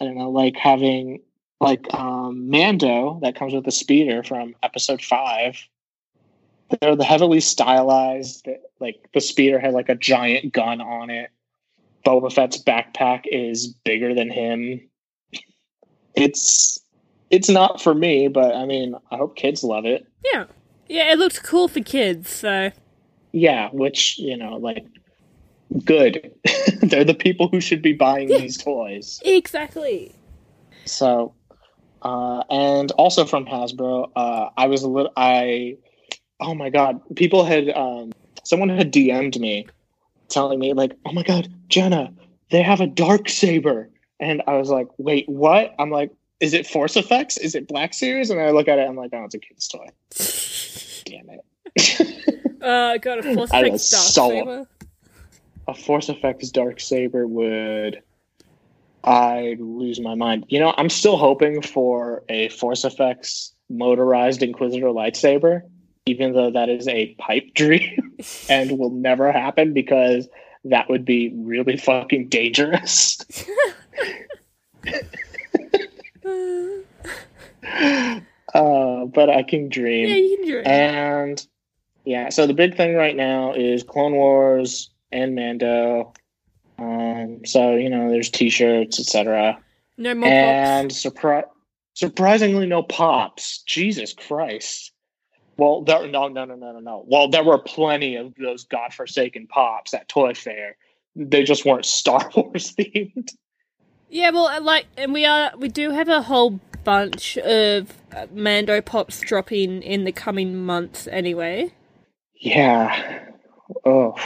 [0.00, 1.22] I don't know, like having
[1.60, 5.58] like um, Mando that comes with a speeder from Episode Five.
[6.80, 8.48] They're the heavily stylized.
[8.80, 11.30] Like the speeder had like a giant gun on it.
[12.04, 14.80] Boba Fett's backpack is bigger than him
[16.14, 16.80] it's
[17.30, 20.06] it's not for me, but I mean, I hope kids love it.
[20.32, 20.44] Yeah,
[20.88, 22.30] yeah, it looked cool for kids.
[22.30, 22.70] So
[23.32, 24.84] Yeah, which you know, like,
[25.84, 26.32] good.
[26.82, 29.20] They're the people who should be buying these toys.
[29.24, 30.14] exactly.
[30.84, 31.34] So,
[32.02, 35.78] uh, and also from Hasbro, uh, I was a little, I,
[36.40, 38.12] oh my god, people had, um,
[38.44, 39.66] someone had DM'd me,
[40.28, 42.12] telling me like, oh my god, Jenna,
[42.50, 43.88] they have a dark saber,
[44.20, 45.74] and I was like, wait, what?
[45.78, 46.10] I'm like,
[46.40, 47.38] is it Force Effects?
[47.38, 48.28] Is it Black Series?
[48.28, 49.88] And I look at it, I'm like, oh, it's a kid's toy.
[51.04, 51.44] Damn it.
[52.64, 54.66] Uh, got a force Effects Dark so- Saber.
[55.66, 58.02] A Force FX dark saber would
[59.04, 60.46] I'd lose my mind.
[60.48, 65.62] You know, I'm still hoping for a Force FX motorized Inquisitor lightsaber,
[66.06, 68.16] even though that is a pipe dream
[68.48, 70.28] and will never happen because
[70.64, 73.18] that would be really fucking dangerous.
[78.54, 80.08] uh, but I can dream.
[80.08, 80.66] Yeah, you can dream.
[80.66, 81.46] And
[82.04, 86.12] yeah, so the big thing right now is Clone Wars and Mando.
[86.78, 89.58] Um, so you know, there's T-shirts, etc.
[89.96, 93.62] no more And surprisingly, no pops.
[93.62, 94.92] Jesus Christ.
[95.56, 97.04] Well, there, no, no, no, no, no, no.
[97.06, 100.76] Well, there were plenty of those godforsaken pops at Toy Fair.
[101.14, 103.30] They just weren't Star Wars themed.
[104.10, 108.26] Yeah, well, uh, like, and we are we do have a whole bunch of uh,
[108.32, 111.72] Mando pops dropping in the coming months anyway.
[112.34, 113.20] Yeah.
[113.86, 114.16] Oh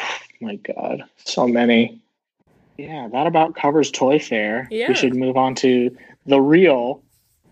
[0.41, 2.01] my god, so many.
[2.77, 4.69] Yeah, that about covers Toy Fair.
[4.71, 4.89] Yeah.
[4.89, 5.97] We should move on to
[6.27, 7.03] the real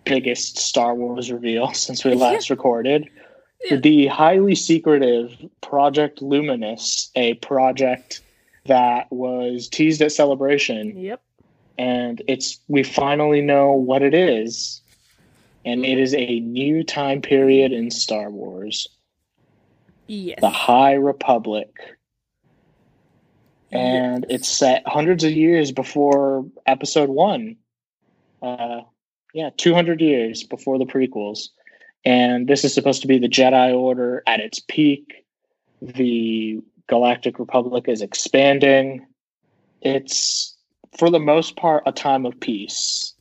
[0.05, 3.09] biggest Star Wars reveal since we last recorded.
[3.65, 3.77] Yeah.
[3.77, 8.21] The highly secretive Project Luminous, a project
[8.67, 11.23] that was teased at Celebration, Yep.
[11.79, 14.81] and it's we finally know what it is.
[15.65, 18.87] And it is a new time period in Star Wars
[20.07, 20.39] Yes.
[20.41, 21.96] the High Republic.
[23.73, 24.41] And Yes.
[24.41, 27.57] it's set hundreds of years before episode one.
[28.43, 28.83] Uh,
[29.35, 31.49] yeah, 200 years before the prequels.
[32.05, 35.25] And this is supposed to be the Jedi Order at its peak.
[35.83, 39.07] The Galactic Republic is expanding.
[39.83, 40.57] It's,
[40.97, 43.15] for the most part, a time of peace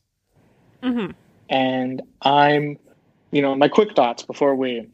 [0.84, 1.12] hmm
[1.50, 2.78] and I'm,
[3.32, 4.88] you know, my quick thoughts before we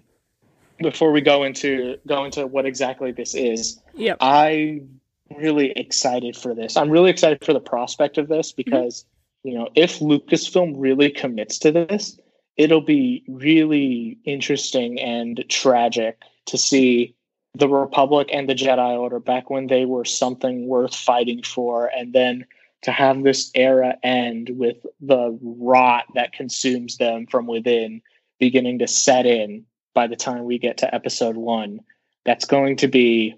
[0.80, 3.80] before we go into go into what exactly this is.
[3.96, 4.18] Yep.
[4.22, 5.01] I'm
[5.38, 6.78] really excited for this.
[6.78, 8.64] I'm really excited for the prospect of this mm-hmm.
[8.64, 9.06] because
[9.44, 12.20] you know if Lucasfilm really commits to this,
[12.58, 17.16] it'll be really interesting and tragic to see
[17.54, 22.14] the Republic and the Jedi Order back when they were something worth fighting for, and
[22.14, 22.46] then
[22.84, 28.02] to have this era end with the rot that consumes them from within
[28.40, 31.80] beginning to set in by the time we get to episode one
[32.26, 33.36] that's going to be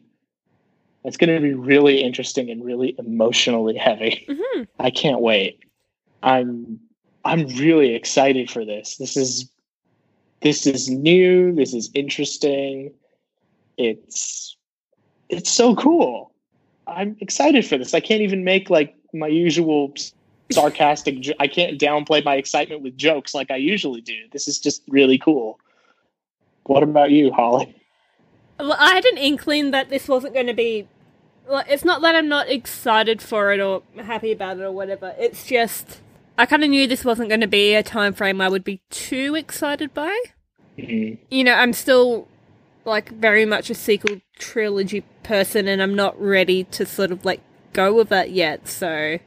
[1.03, 4.25] that's going to be really interesting and really emotionally heavy.
[4.29, 5.59] Hmm i can't wait.
[6.21, 6.79] I'm
[7.25, 8.97] i'm really excited for this.
[8.97, 9.49] This is
[10.41, 11.53] this is new.
[11.53, 12.93] This is interesting.
[13.77, 14.55] It's
[15.29, 16.33] it's so cool.
[16.85, 17.93] I'm excited for this.
[17.93, 19.93] I can't even make like my usual
[20.51, 24.17] sarcastic jo- i can't downplay my excitement with jokes like i usually do.
[24.31, 25.59] This is just really cool.
[26.65, 27.75] What about you holly?
[28.59, 30.87] Well, I had an inkling that this wasn't going to be.
[31.47, 35.13] Well, it's not that I'm not excited for it or happy about it or whatever.
[35.17, 35.99] It's just
[36.37, 38.81] I kind of knew this wasn't going to be a time frame I would be
[38.89, 40.17] too excited by.
[40.77, 41.17] Mhm.
[41.29, 42.27] You know, I'm still
[42.85, 47.41] like very much a sequel trilogy person, and I'm not ready to sort of like
[47.73, 48.67] go with that yet.
[48.67, 49.19] So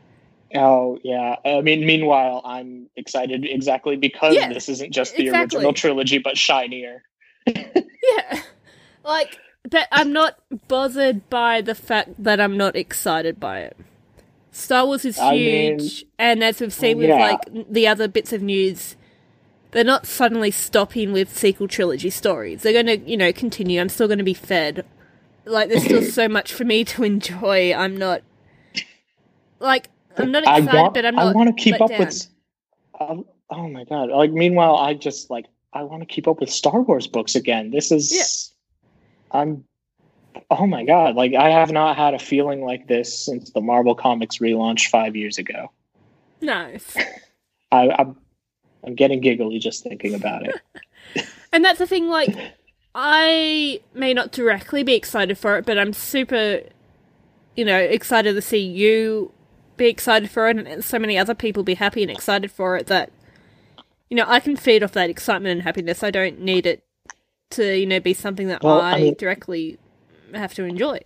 [0.54, 1.36] Oh yeah.
[1.44, 5.58] I mean, meanwhile, I'm excited exactly because Yeah, this isn't just the exactly.
[5.58, 7.02] original trilogy, but shinier.
[7.46, 8.42] yeah,
[9.04, 9.38] like,
[9.70, 13.76] but I'm not bothered by the fact that I'm not excited by it.
[14.52, 18.32] Star Wars is I mean- huge, and as we've seen with like the other bits
[18.32, 18.96] of news,
[19.72, 22.62] they're not suddenly stopping with sequel trilogy stories.
[22.62, 23.80] They're going to, you know, continue.
[23.80, 24.86] I'm still going to be fed.
[25.44, 27.74] Like, there's still so much for me to enjoy.
[27.74, 28.22] I'm not
[29.60, 31.26] like I'm not excited, want, but I'm not.
[31.26, 31.98] I want to keep up down.
[31.98, 32.26] with.
[32.98, 34.10] Um, oh my god!
[34.10, 37.70] Like, meanwhile, I just like I want to keep up with Star Wars books again.
[37.70, 38.54] This is,
[39.30, 39.64] I'm.
[40.50, 41.16] Oh my god!
[41.16, 45.16] Like, I have not had a feeling like this since the Marvel Comics relaunch five
[45.16, 45.70] years ago.
[46.40, 46.96] Nice.
[47.72, 48.16] I, I'm,
[48.84, 50.54] I'm getting giggly just thinking about it.
[51.52, 52.36] And that's the thing, like,
[52.94, 56.60] I may not directly be excited for it, but I'm super,
[57.56, 59.32] you know, excited to see you
[59.76, 62.86] be excited for it and so many other people be happy and excited for it
[62.86, 63.10] that,
[64.10, 66.02] you know, I can feed off that excitement and happiness.
[66.02, 66.84] I don't need it
[67.50, 69.78] to, you know, be something that Well, I, I mean- directly
[70.34, 71.00] have to enjoy.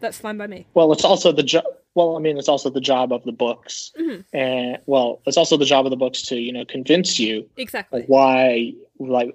[0.00, 0.66] That's fine by me.
[0.74, 1.64] Well, it's also the job.
[1.94, 4.24] Well, I mean, it's also the job of the books, Mhm.
[4.32, 8.02] and well, it's also the job of the books to you know convince you Exactly.
[8.08, 9.34] why like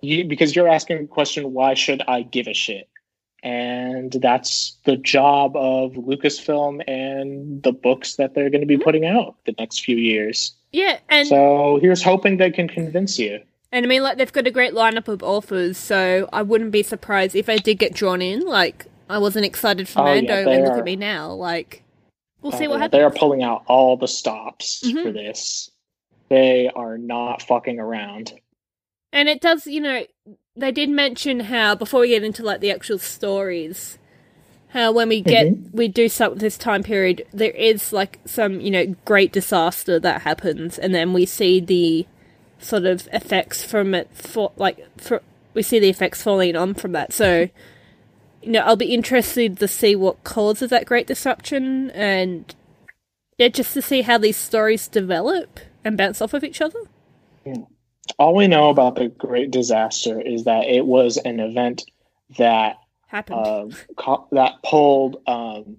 [0.00, 2.88] you because you're asking the question why should i give a shit
[3.42, 9.04] and that's the job of lucasfilm and the books that they're going to be putting
[9.06, 13.40] out the next few years Yeah, and so here's hoping they can convince you
[13.70, 16.82] And I mean, like, they've got a great lineup of authors, so I wouldn't be
[16.82, 18.40] surprised if I did get drawn in.
[18.40, 20.78] Like, I wasn't excited for Oh, yeah, Mando, they and look are.
[20.78, 21.32] at me now.
[21.32, 21.82] Like,
[22.40, 22.98] we'll see Uh, what yeah, happens.
[22.98, 25.02] They are pulling out all the stops Mhm.
[25.02, 25.70] for this.
[26.30, 28.32] They are not fucking around.
[29.12, 30.04] And it does, you know,
[30.56, 33.98] they did mention how before we get into like the actual stories,
[34.68, 38.70] how when we get we do with this time period, there is like some, you
[38.70, 42.06] know, great disaster that happens, and then we see the
[42.58, 45.22] sort of effects from it for like for
[45.54, 47.12] we see the effects falling on from that.
[47.12, 47.48] So,
[48.42, 52.54] you know, I'll be interested to see what causes that great disruption and
[53.38, 56.78] yeah, just to see how these stories develop and bounce off of each other.
[58.18, 61.84] All we know about the Great Disaster is that it was an event
[62.38, 63.38] that Happened.
[63.46, 65.76] uh, co- that pulled um,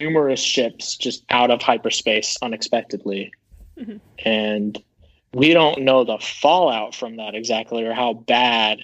[0.00, 3.32] numerous ships just out of hyperspace unexpectedly,
[3.78, 4.00] Mhm.
[4.24, 4.82] and
[5.34, 8.80] we don't know the fallout from that exactly or how bad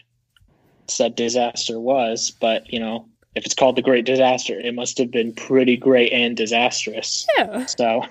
[0.88, 2.30] said disaster was.
[2.40, 6.12] But you know, if it's called the Great Disaster, it must have been pretty great
[6.12, 7.26] and disastrous.
[7.38, 7.66] yeah.
[7.66, 8.04] So,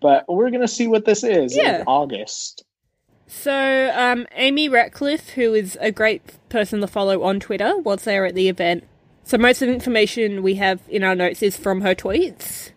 [0.00, 1.80] but we're gonna see what this is Yeah.
[1.80, 2.64] in August.
[3.26, 8.26] So, um, Amy Ratcliffe, who is a great person to follow on Twitter, was there
[8.26, 8.84] at the event.
[9.22, 12.70] So, most of the information we have in our notes is from her tweets.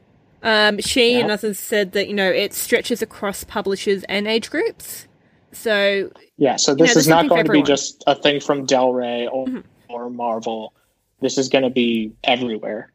[0.44, 5.08] Um, she and others said that, you know, it stretches across publishers and age groups.
[5.54, 8.66] So, Yeah, so know, this there's is not going to be just a thing from
[8.66, 9.64] Del Rey or, Mhm.
[9.88, 10.74] or Marvel.
[11.22, 12.92] This is going to be everywhere.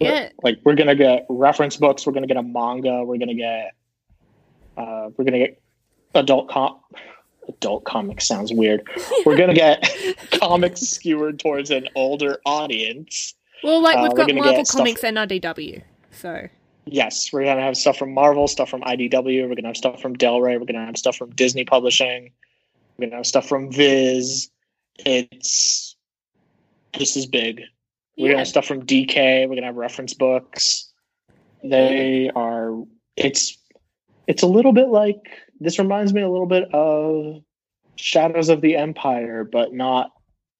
[0.00, 3.18] yeah, Like we're going to get reference books, we're going to get a manga, we're
[3.18, 3.72] going to get
[4.76, 5.60] uh we're going to get
[6.14, 6.78] adult com
[7.48, 8.82] adult comics sounds weird.
[9.26, 9.82] We're going to get
[10.32, 13.34] comics skewered towards an older audience.
[13.64, 15.82] well, like Uh, we've we're got gonna Marvel stuff- Comics and IDW.
[16.18, 16.48] So,
[16.86, 19.76] Yes, we're going to have stuff from Marvel, stuff from IDW, we're going to have
[19.76, 22.32] stuff from Del Rey, we're going to have stuff from Disney Publishing.
[22.96, 24.50] We're going to have stuff from Viz.
[24.96, 25.96] It's
[26.96, 27.62] this is big.
[28.16, 29.48] We're gonna have stuff from DK.
[29.48, 30.90] We're gonna have reference books.
[31.62, 32.82] They are.
[33.16, 33.56] It's.
[34.26, 35.16] It's a little bit like
[35.60, 35.78] this.
[35.78, 37.42] Reminds me a little bit of
[37.96, 40.10] Shadows of the Empire, but not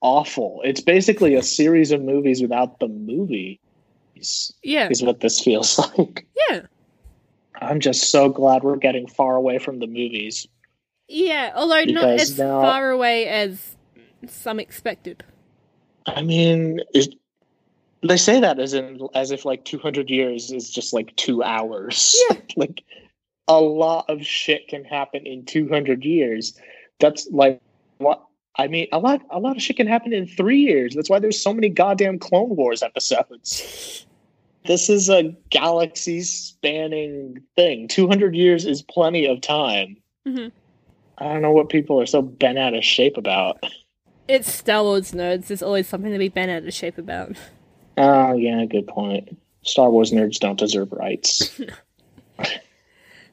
[0.00, 0.62] awful.
[0.64, 3.60] It's basically a series of movies without the movie.
[4.18, 6.26] Is, yeah, is what this feels like.
[6.50, 6.62] yeah.
[7.60, 10.46] I'm just so glad we're getting far away from the movies.
[11.08, 13.76] Yeah, although not as now- far away as
[14.26, 15.24] some expected.
[16.06, 17.14] I mean, it,
[18.02, 22.16] they say that as in as if like 200 years is just like two hours.
[22.30, 22.36] Yeah.
[22.56, 22.82] like
[23.46, 26.58] a lot of shit can happen in 200 years.
[27.00, 27.60] That's like
[27.98, 28.22] what
[28.56, 28.88] I mean.
[28.92, 30.94] A lot, a lot of shit can happen in three years.
[30.94, 34.04] That's why there's so many goddamn Clone Wars episodes.
[34.68, 37.88] This is a galaxy spanning thing.
[37.88, 39.96] 200 years is plenty of time.
[40.26, 40.52] Mhm.
[41.16, 43.64] I don't know what people are so bent out of shape about.
[44.28, 45.46] It's Star Wars nerds.
[45.46, 47.32] There's always something to be bent out of shape about.
[47.96, 49.38] Oh, yeah, good point.
[49.62, 51.58] Star Wars nerds don't deserve rights.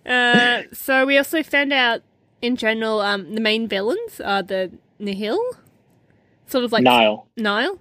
[0.06, 2.02] Uh, so we also found out,
[2.40, 5.40] in general, um, the main villains are the Nihil,
[6.46, 7.28] sort of like Nile.
[7.36, 7.80] Nile.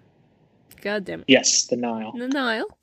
[0.80, 2.12] God damn it, Yes, the Nile.
[2.16, 2.78] the Nile.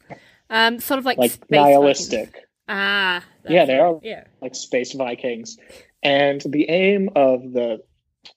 [0.52, 2.26] Um, sort of like Like space nihilistic.
[2.34, 2.46] Vikings.
[2.68, 4.00] Ah, Yeah, they are.
[4.04, 5.58] Yeah, Like space Vikings.
[6.04, 7.82] And the aim of the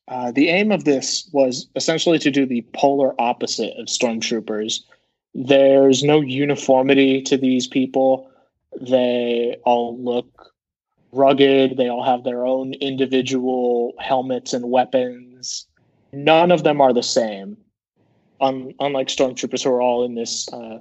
[0.08, 4.80] uh, the aim of this was essentially to do the polar opposite of stormtroopers.
[5.34, 8.30] There's no uniformity to these people.
[8.80, 10.52] They all look
[11.12, 11.76] rugged.
[11.76, 15.66] They all have their own individual helmets and weapons.
[16.12, 17.56] None of them are the same.
[18.40, 20.78] Un- unlike stormtroopers who are all in this uh,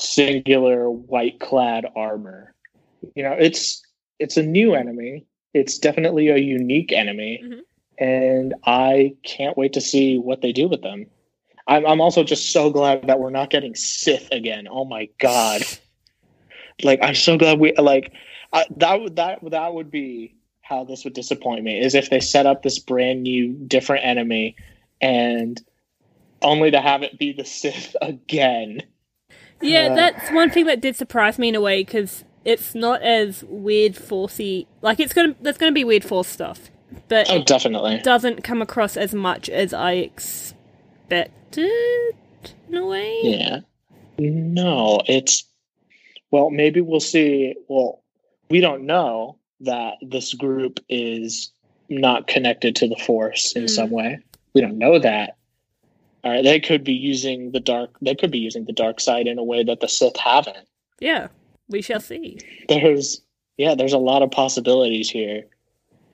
[0.00, 2.54] singular white clad armor.
[3.14, 3.82] You know, it's
[4.18, 5.26] it's a new enemy.
[5.54, 7.60] It's definitely a unique enemy, Mhm.
[7.98, 11.06] and I can't wait to see what they do with them.
[11.66, 14.66] I'm I'm also just so glad that we're not getting Sith again.
[14.70, 15.62] Oh my god!
[16.82, 18.12] Like I'm so glad we like
[18.52, 22.20] I, that would that that would be how this would disappoint me is if they
[22.20, 24.56] set up this brand new different enemy
[25.00, 25.60] and
[26.42, 28.82] only to have it be the Sith again.
[29.60, 29.88] Yeah.
[29.90, 29.94] Uh.
[29.94, 33.94] that's one thing that did surprise me in a way because it's not as weird
[33.94, 34.66] forcey.
[34.82, 36.70] Like it's gonna there's gonna be weird force stuff,
[37.08, 37.98] but Oh, it definitely.
[38.02, 41.68] doesn't come across as much as I expected
[42.68, 43.18] in a way.
[43.22, 43.60] Yeah.
[44.18, 45.44] No, it's
[46.30, 47.54] well, maybe we'll see.
[47.68, 48.02] Well,
[48.50, 51.52] we don't know that this group is
[51.88, 53.70] not connected to the force in Mm.
[53.70, 54.18] some way.
[54.54, 55.36] We don't know that.
[56.22, 59.26] All right, they could be using the dark they could be using the dark side
[59.26, 60.68] in a way that the Sith haven't.
[61.00, 61.28] Yeah,
[61.68, 62.38] we shall see.
[62.68, 63.22] There's
[63.56, 65.44] yeah, there's a lot of possibilities here.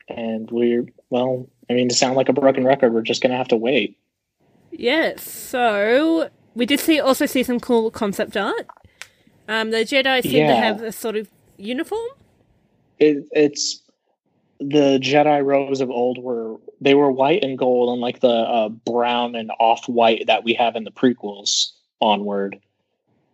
[0.09, 3.48] And we're well, I mean to sound like a broken record, we're just gonna have
[3.48, 3.98] to wait.
[4.70, 8.66] Yes, so we did see also see some cool concept art.
[9.48, 12.09] Um, the Jedi seem to have a sort of uniform.
[12.98, 13.80] It, it's
[14.59, 19.34] the Jedi robes of old were they were white and gold, unlike the uh, brown
[19.34, 22.59] and off white that we have in the prequels onward.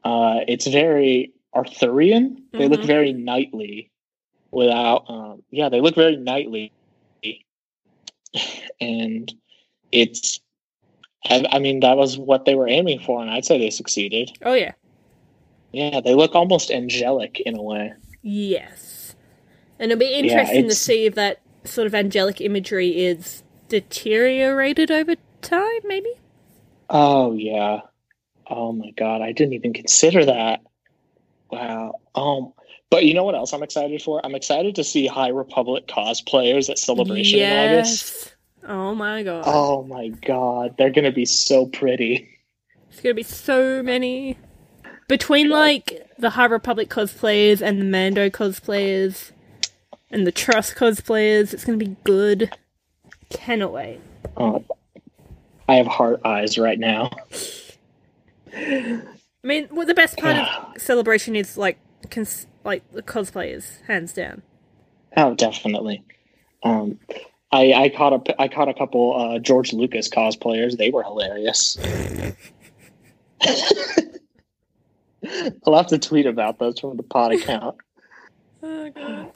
[0.05, 2.43] Uh, it's very Arthurian.
[2.53, 2.87] They look Mhm.
[2.87, 3.91] very knightly,
[4.51, 6.73] without um, yeah, they look very knightly,
[8.81, 9.33] and
[9.91, 10.41] it's.
[11.25, 14.33] I I mean, that was what they were aiming for, and I'd say they succeeded.
[14.43, 14.73] Oh yeah.
[15.73, 17.93] Yeah, they look almost angelic in a way.
[18.23, 18.92] Yes.
[19.83, 25.17] And it'll be interesting to see if that sort of angelic imagery is deteriorated over
[25.41, 26.13] time, maybe?
[26.89, 27.81] Oh yeah.
[28.49, 30.61] Oh my god, I didn't even consider that.
[31.51, 31.99] Wow.
[32.15, 32.53] Um
[32.91, 34.25] but you know what else I'm excited for?
[34.25, 38.37] I'm excited to see High Republic cosplayers at Celebration in August.
[38.69, 39.43] Oh my god.
[39.49, 42.39] Oh my god, they're gonna be so pretty.
[42.93, 44.39] It's gonna be so many.
[45.09, 49.33] Between like the High Republic cosplayers and the Mando cosplayers
[50.13, 52.55] and the TROS cosplayers, it's gonna be good.
[53.31, 54.01] Cannot wait.
[54.37, 54.65] Oh,
[55.69, 57.11] I have heart eyes right now.
[58.55, 59.03] I
[59.43, 60.47] mean, well, the best part of
[60.81, 61.79] celebration is like,
[62.11, 64.43] cons- like the cosplayers, hands down.
[65.17, 66.05] Oh, definitely.
[66.63, 66.99] Um,
[67.51, 70.79] I, I caught a I caught a couple uh, George Lucas cosplayers.
[70.79, 71.77] They were hilarious.
[75.67, 77.77] I'll have to tweet about those from the pod account.
[78.65, 79.33] Oh god.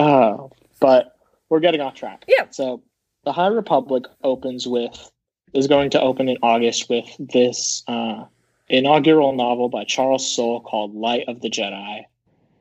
[0.00, 0.48] Uh,
[0.80, 1.16] but
[1.50, 2.24] we're getting off track.
[2.26, 2.46] Yeah.
[2.50, 2.82] So
[3.24, 5.10] the High Republic opens with
[5.52, 8.24] is going to open in August with this uh,
[8.68, 12.04] inaugural novel by Charles Soule called Light of the Jedi.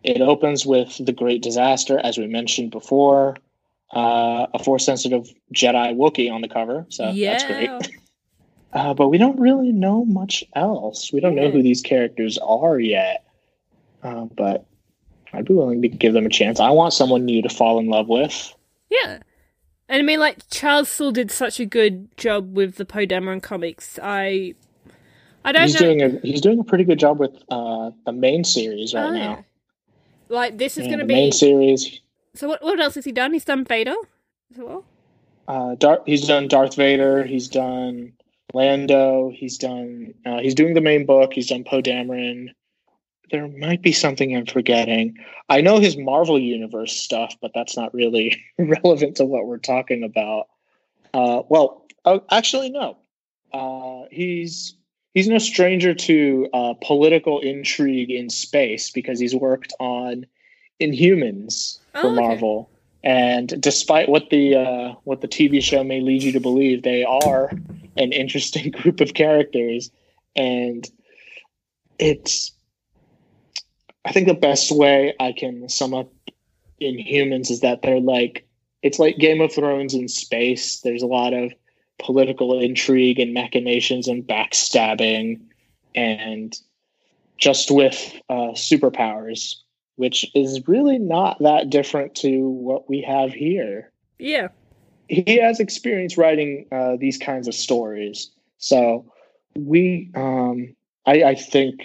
[0.04, 3.38] It opens with the Great Disaster, as we mentioned before.
[3.92, 7.32] Uh, a force sensitive Jedi Wookiee on the cover, so yeah.
[7.32, 8.00] that's great.
[8.72, 11.12] Uh, but we don't really know much else.
[11.12, 13.26] We don't know who these characters are yet.
[14.04, 14.66] Uh, but
[15.34, 16.60] I'd be willing to give them a chance.
[16.60, 18.54] I want someone new to fall in love with.
[18.90, 19.20] Yeah.
[19.88, 23.42] And I mean, like, Charles Soule did such a good job with the Poe Dameron
[23.42, 24.00] comics.
[24.02, 24.54] I.
[25.46, 25.80] I don't He's know.
[25.80, 29.14] doing a he's doing a pretty good job with uh, the main series right Oh,
[29.14, 29.20] yeah.
[29.36, 29.46] now.
[30.28, 31.14] Like, this is Yeah, going to be.
[31.14, 32.02] main series.
[32.36, 33.32] So, what, what else has he done?
[33.34, 33.96] He's done Vader
[34.52, 34.84] as well?
[35.48, 37.24] Uh, Dar- he's done Darth Vader.
[37.24, 38.14] He's done
[38.54, 39.32] Lando.
[39.34, 40.14] He's done.
[40.26, 41.34] Uh, he's doing the main book.
[41.34, 42.50] He's done Poe Dameron.
[43.32, 45.18] There might be something I'm forgetting.
[45.50, 50.04] I know his Marvel Universe stuff, but that's not really relevant to what we're talking
[50.04, 50.48] about.
[51.14, 52.98] Uh, well, oh, actually, no.
[53.52, 54.76] Uh, he's
[55.14, 60.26] he's no stranger to uh, political intrigue in space because he's worked on
[60.80, 62.22] Inhumans for Oh, okay.
[62.22, 62.70] Marvel.
[63.04, 67.04] And despite what the uh, what the TV show may lead you to believe, they
[67.04, 67.52] are
[67.96, 69.92] an interesting group of characters,
[70.36, 70.88] and
[71.98, 72.52] it's.
[74.06, 76.12] I think the best way I can sum up
[76.82, 78.48] Inhumans is that they're like
[78.82, 80.80] it's like Game of Thrones in space.
[80.80, 81.52] There's a lot of
[81.98, 85.42] political intrigue and machinations and backstabbing,
[85.94, 86.58] and
[87.38, 89.56] just with uh, superpowers,
[89.98, 93.92] which is really not that different to what we have here.
[94.18, 94.48] Yeah.
[95.10, 98.30] He has experience writing uh, these kinds of stories,
[98.60, 99.12] so
[99.56, 100.76] we, um,
[101.06, 101.82] I, I think,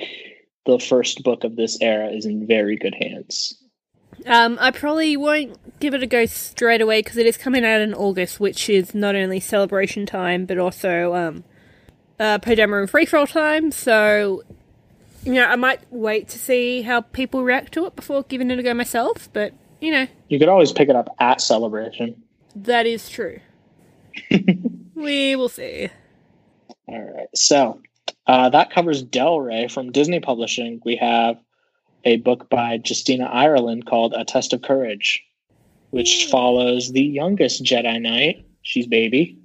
[0.66, 3.60] the first book of this era is in very good hands.
[4.26, 7.80] Um, I probably won't give it a go straight away because it is coming out
[7.80, 11.44] in August, which is not only celebration time but also um,
[12.18, 13.72] uh, Poe Dameron free for all time.
[13.72, 14.42] So,
[15.24, 18.58] you know, I might wait to see how people react to it before giving it
[18.58, 19.28] a go myself.
[19.32, 22.22] But you know, You could always pick it up at Celebration.
[22.54, 23.40] that is true.
[24.94, 25.88] we will see.
[26.86, 27.26] All right.
[27.34, 27.80] So
[28.26, 30.80] uh, that covers Del Rey from Disney Publishing.
[30.84, 31.38] We have
[32.04, 35.22] a book by Justina Ireland called A Test of Courage,
[35.90, 38.46] which follows the youngest Jedi Knight.
[38.62, 39.38] She's baby.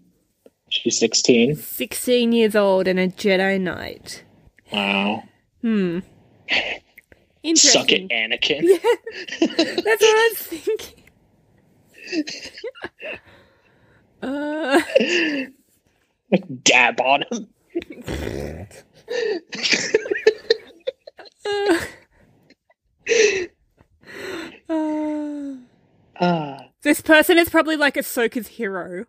[0.69, 1.55] She's 16.
[1.55, 4.23] Sixteen years old and a Jedi Knight.
[4.71, 5.23] Wow.
[5.61, 5.99] Hmm.
[7.55, 8.09] Suck it, Interesting.
[8.09, 8.61] Anakin.
[9.39, 11.03] That's what I was thinking.
[14.21, 14.81] uh,
[16.63, 17.47] Dab on him.
[24.69, 25.63] Uh,
[26.19, 26.57] uh.
[26.81, 29.05] This person is probably like Ahsoka's hero.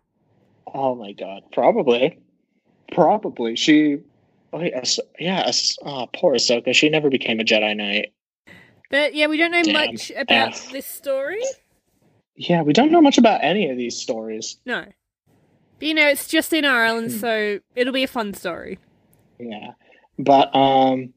[0.73, 1.43] oh my god.
[1.51, 2.19] Probably.
[2.91, 3.55] Probably.
[3.55, 3.99] She.
[4.53, 4.99] Oh, yes.
[5.19, 6.73] Yeah Ahs- oh, poor Ahsoka.
[6.73, 8.13] She never became a Jedi Knight.
[8.89, 9.73] But yeah, we don't know Damn.
[9.73, 10.71] much about F.
[10.71, 11.41] this story.
[12.35, 14.57] Yeah, we don't know much about any of these stories.
[14.65, 14.83] No.
[15.81, 17.17] But you know, it's Justina Ireland, Hmm.
[17.17, 18.77] so it'll be a fun story.
[19.39, 19.71] Yeah.
[20.19, 21.13] But um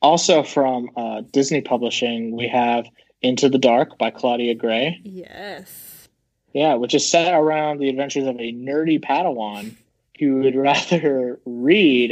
[0.00, 2.86] Also from uh, Disney Publishing, we have
[3.22, 5.00] Into the Dark by Claudia Gray.
[5.04, 6.08] Yes.
[6.54, 9.74] Yeah, which is set around the adventures of a nerdy Padawan
[10.18, 12.10] who would rather read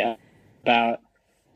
[0.62, 1.00] about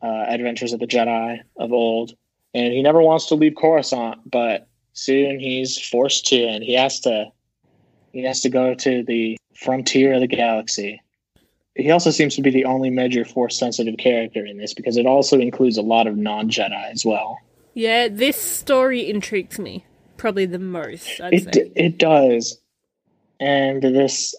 [0.02, 2.14] uh, adventures of the Jedi of old,
[2.54, 7.00] and he never wants to leave Coruscant, but soon he's forced to, and he has
[7.00, 7.26] to.
[8.12, 11.02] He has to go to the frontier of the galaxy.
[11.74, 15.06] He also seems to be the only major force sensitive character in this because it
[15.06, 17.38] also includes a lot of non Jedi as well.
[17.74, 19.84] Yeah, this story intrigues me
[20.16, 21.20] probably the most.
[21.20, 21.72] I'd It say.
[21.76, 22.58] it does,
[23.38, 24.34] and this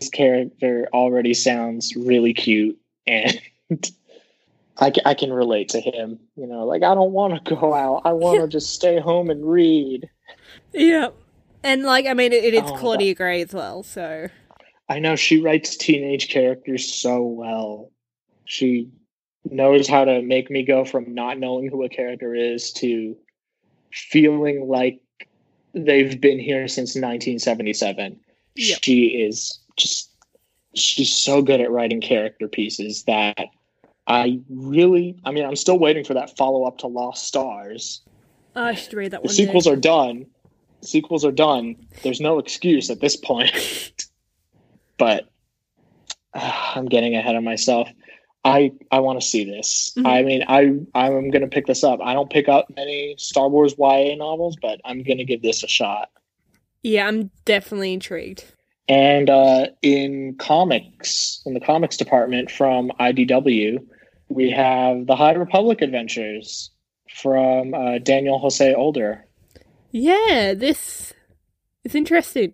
[0.00, 3.38] this character already sounds really cute, and
[4.78, 6.18] I I can relate to him.
[6.36, 8.02] You know, like I don't want to go out.
[8.06, 10.08] I want to just stay home and read.
[10.72, 11.08] Yeah.
[11.64, 14.28] And like, I mean, it, it is Oh, Claudia Gray as well, so
[14.88, 17.90] I know she writes teenage characters so well.
[18.44, 18.90] She
[19.50, 23.16] knows how to make me go from not knowing who a character is to
[23.92, 25.00] feeling like
[25.74, 28.20] they've been here since 1977.
[28.56, 28.78] Yep.
[28.82, 30.10] She is just
[30.74, 33.38] she's so good at writing character pieces that
[34.06, 38.02] I really I mean I'm still waiting for that follow up to Lost Stars.
[38.54, 39.34] Oh, I should read that The one.
[39.34, 39.72] sequels day.
[39.72, 40.26] are done.
[40.84, 41.76] Sequels are done.
[42.02, 43.50] There's no excuse at this point.
[44.98, 45.28] but
[46.34, 47.88] uh, I'm getting ahead of myself.
[48.44, 49.92] I I want to see this.
[49.96, 50.06] Mhm.
[50.06, 50.58] I mean, I
[50.94, 52.00] I'm going to pick this up.
[52.02, 55.62] I don't pick up many Star Wars YA novels, but I'm going to give this
[55.62, 56.10] a shot.
[56.82, 58.44] Yeah, I'm definitely intrigued.
[58.86, 63.78] And uh, in comics, in the comics department from IDW,
[64.28, 66.70] we have the High Republic Adventures
[67.14, 69.24] from uh, Daniel Jose Older.
[69.96, 71.12] Yeah, this
[71.84, 72.52] is interesting.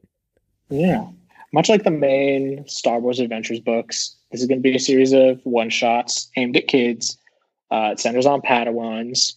[0.68, 1.06] Yeah.
[1.54, 5.14] Much like the main Star Wars Adventures books, this is going to be a series
[5.14, 7.16] of one shots aimed at kids.
[7.70, 9.36] Uh, it centers on Padawans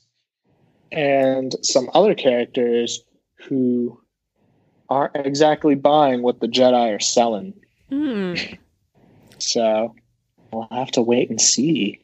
[0.92, 3.02] and some other characters
[3.36, 3.98] who
[4.90, 7.54] aren't exactly buying what the Jedi are selling.
[7.88, 8.34] Hmm.
[9.38, 9.96] So
[10.52, 12.04] we'll have to wait and see.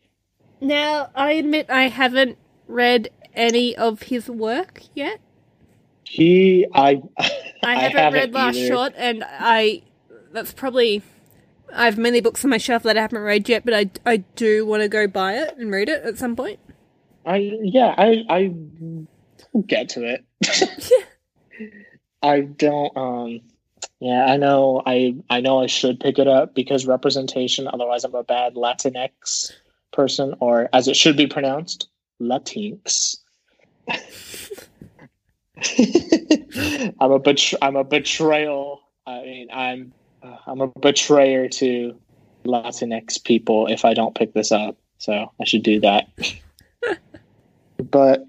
[0.62, 2.38] Now, I admit I haven't
[2.70, 5.20] read any of his work yet.
[6.10, 7.04] He, I,
[7.64, 8.68] I haven't, read Last either.
[8.68, 9.84] Shot, and I.
[10.34, 11.04] That's probably.
[11.72, 14.18] I have many books on my shelf that I haven't read yet, but I, I
[14.18, 16.60] do want to go buy it and read it at some point.
[17.28, 18.52] I yeah, I I
[19.54, 20.26] will get to it.
[21.60, 21.68] yeah.
[22.24, 23.42] I don't um
[24.00, 28.16] yeah, I know I I know I should pick it up because representation, otherwise I'm
[28.16, 29.52] a bad Latinx
[29.94, 31.88] person or as it should be pronounced,
[32.20, 33.18] Latinx.
[37.00, 38.82] I'm a betr- I'm a betrayal.
[39.06, 39.94] I mean, I'm
[40.24, 42.00] uh, I'm a betrayer to
[42.46, 44.78] Latinx people if I don't pick this up.
[44.98, 46.08] So I should do that.
[47.78, 48.26] but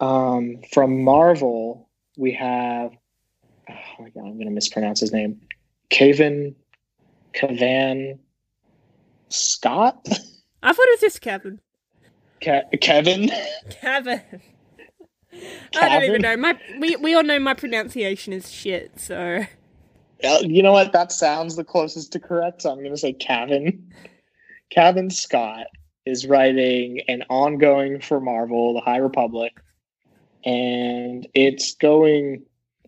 [0.00, 2.92] um, from Marvel, we have
[3.68, 5.40] oh my god, I'm going to mispronounce his name.
[5.88, 6.54] Kevin
[7.32, 8.18] Cavan
[9.28, 10.06] Scott
[10.62, 11.60] I thought it was just Kevin.
[12.40, 13.30] Ke- Kevin.
[13.70, 14.20] Kevin.
[15.74, 16.36] I don't even know.
[16.36, 19.44] My we, we all know my pronunciation is shit, so
[20.42, 20.92] You know what?
[20.92, 22.62] That sounds the closest to correct.
[22.62, 23.92] So I'm going to say Kevin.
[24.70, 25.66] Kevin Scott
[26.04, 29.52] is writing an ongoing for Marvel, The High Republic,
[30.44, 32.44] and it's going.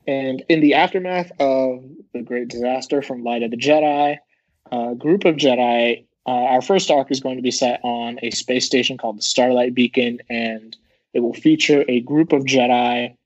[0.06, 1.84] And in the aftermath of
[2.14, 4.16] the great disaster from Light of the Jedi,
[4.72, 6.04] a group of Jedi.
[6.26, 9.22] Uh, our first arc is going to be set on a space station called the
[9.22, 10.76] Starlight Beacon, and
[11.14, 13.16] it will feature a group of Jedi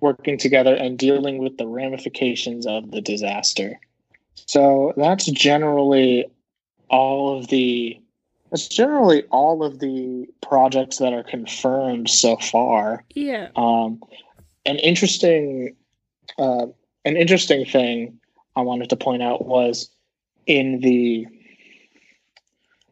[0.00, 3.80] working together and dealing with the ramifications of the disaster.
[4.46, 6.26] So that's generally
[6.88, 8.00] all of the
[8.50, 13.04] that's generally all of the projects that are confirmed so far.
[13.14, 13.48] yeah.
[13.56, 14.00] Um,
[14.64, 15.74] an interesting
[16.38, 16.66] uh,
[17.04, 18.20] an interesting thing
[18.54, 19.90] I wanted to point out was
[20.46, 21.26] in the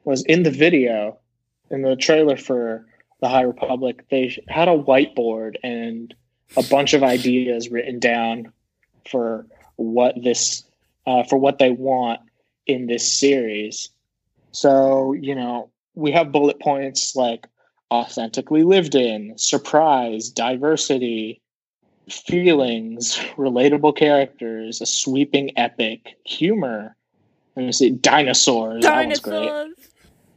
[0.04, 1.18] was in the video
[1.70, 2.86] in the trailer for
[3.24, 6.14] the High Republic they had a whiteboard and
[6.58, 8.52] a bunch of ideas written down
[9.10, 9.46] for
[9.76, 10.62] what this
[11.06, 12.20] uh, for what they want
[12.66, 13.88] in this series.
[14.52, 17.46] So you know we have bullet points like
[17.90, 21.40] authentically lived in, surprise, diversity,
[22.10, 26.94] feelings, relatable characters, a sweeping epic, humor.
[27.56, 28.82] Let me see, dinosaurs.
[28.82, 29.72] Dinosaurs.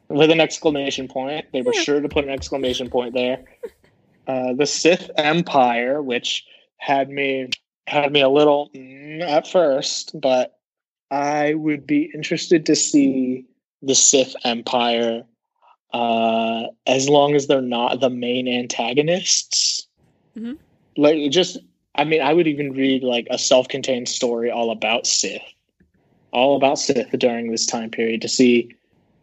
[0.09, 1.45] With an exclamation point.
[1.51, 3.43] They were sure to put an exclamation point there.
[4.27, 6.45] Uh, the Sith Empire, which
[6.77, 7.49] had me
[7.87, 10.59] had me a little mm, at first, but
[11.09, 13.45] I would be interested to see
[13.81, 15.23] the Sith Empire
[15.93, 19.87] uh, as long as they're not the main antagonists.
[20.37, 20.57] Mhm.
[20.97, 21.59] Like just,
[21.95, 25.41] I mean, I would even read like a self-contained story all about Sith,
[26.31, 28.75] all about Sith during this time period to see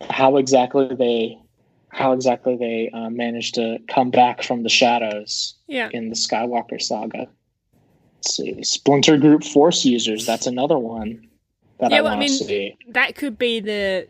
[0.02, 1.38] how exactly they,
[1.88, 5.88] how exactly they uh, managed to come back from the shadows Yeah.
[5.92, 7.28] in the Skywalker saga.
[8.16, 10.26] Let's see, Splinter Group Force users.
[10.26, 11.28] That's another one
[11.78, 12.76] that Yeah, I well, I want to mean- see.
[12.88, 14.08] That could be the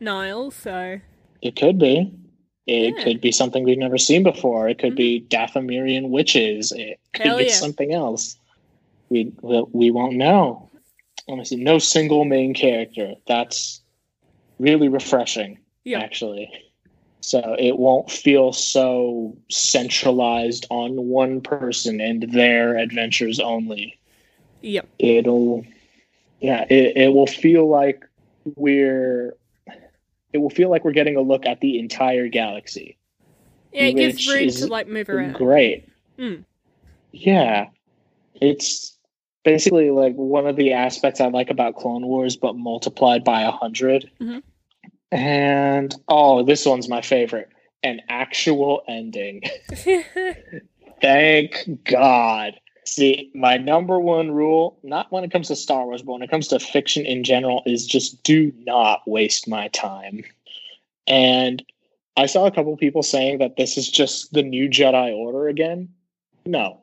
[0.00, 1.00] Nile, so
[1.42, 2.10] It could be.
[2.66, 3.04] It Yeah.
[3.04, 4.68] could be something we've never seen before.
[4.70, 6.72] It could be Dathomirian witches.
[6.72, 7.50] It could Hell be yeah.
[7.52, 8.38] something else.
[9.10, 10.70] We we, we won't know.
[11.28, 11.56] Let me see.
[11.56, 13.14] No single main character.
[13.26, 13.82] That's
[14.58, 15.58] really refreshing.
[15.84, 16.00] Yeah.
[16.00, 16.50] Actually.
[17.20, 23.98] So it won't feel so centralized on one person and their adventures only.
[24.60, 24.86] yep.
[24.98, 25.64] It'll
[26.40, 28.04] yeah, it, it will feel like
[28.56, 29.34] we're
[30.34, 32.98] it will feel like we're getting a look at the entire galaxy.
[33.72, 35.34] Yeah, it gives room to like move around.
[35.34, 35.88] Great.
[36.18, 36.44] Mm.
[37.12, 37.68] Yeah.
[38.34, 38.93] It's
[39.44, 43.50] basically like one of the aspects I like about Clone Wars, but multiplied by a
[43.50, 44.42] 100 Mhm.
[45.12, 47.48] And oh, this one's my favorite
[47.84, 49.42] an actual ending.
[51.00, 52.54] Thank God.
[52.86, 56.30] See, my number one rule, not when it comes to Star Wars, but when it
[56.30, 60.24] comes to fiction in general, is just do not waste my time.
[61.06, 61.62] And
[62.16, 65.88] I saw a couple people saying that this is just the new Jedi Order again.
[66.46, 66.80] No.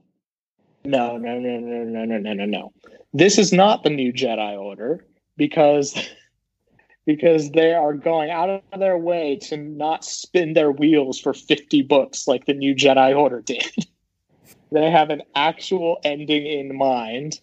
[0.83, 2.73] No, no, no, no, no, no, no, no, no.
[3.13, 5.05] This is not the new Jedi Order
[5.37, 5.95] because
[7.05, 11.81] because they are going out of their way to not spin their wheels for 50
[11.83, 13.65] books like the new Jedi Order did.
[14.71, 17.39] they have an actual ending in mind,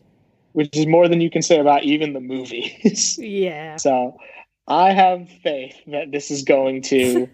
[0.53, 3.19] which is more than you can say about even the movies.
[3.21, 3.77] yeah.
[3.77, 4.17] so
[4.69, 7.29] I have faith that this is going to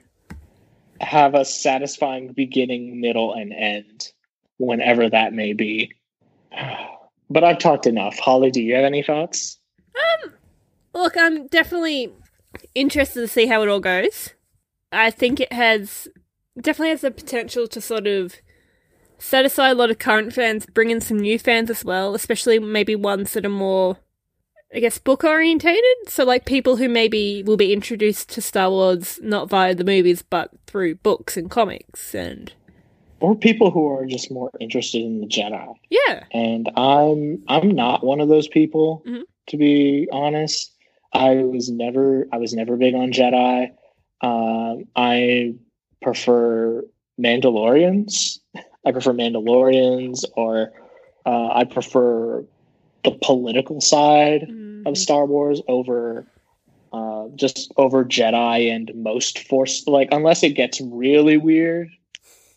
[1.01, 4.13] have a satisfying beginning, middle, and end,
[4.59, 5.93] whenever that may be.
[7.31, 8.19] But I've talked enough.
[8.19, 9.59] Holly, do you have any thoughts?
[9.97, 10.33] Um,
[10.93, 12.13] look, I'm definitely
[12.75, 14.35] interested to see how it all goes.
[14.93, 16.09] I think it has
[16.61, 18.37] definitely has the potential to sort of
[19.19, 22.95] satisfy a lot of current fans, bring in some new fans as well, especially maybe
[22.95, 23.97] ones that are more,
[24.75, 26.09] I guess, book orientated.
[26.09, 30.23] So, like people who maybe will be introduced to Star Wars not via the movies
[30.23, 32.15] but through books and comics.
[32.15, 32.53] And
[33.25, 35.75] Or people who are just more interested in the Jedi.
[35.89, 39.23] yeah, and I'm I'm not one of those people Mhm.
[39.49, 40.71] to be honest.
[41.15, 43.71] I was never I was never big on Jedi.
[44.21, 45.55] Um, I
[46.03, 46.85] prefer
[47.19, 48.41] Mandalorians.
[48.85, 50.73] I prefer Mandalorians, or
[51.25, 52.45] uh, I prefer
[53.05, 54.87] the political side Mhm.
[54.87, 56.27] of Star Wars over
[56.93, 59.87] uh, just over Jedi and most Force.
[59.87, 61.89] Like unless it gets really weird,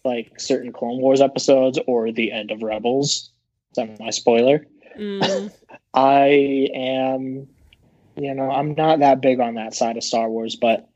[0.07, 3.29] like certain Clone Wars episodes or the end of Rebels.
[3.71, 4.65] Is that my spoiler?
[4.97, 5.51] Mm.
[5.93, 7.47] I am,
[8.15, 10.89] you know, I'm not that big on that side of Star Wars, but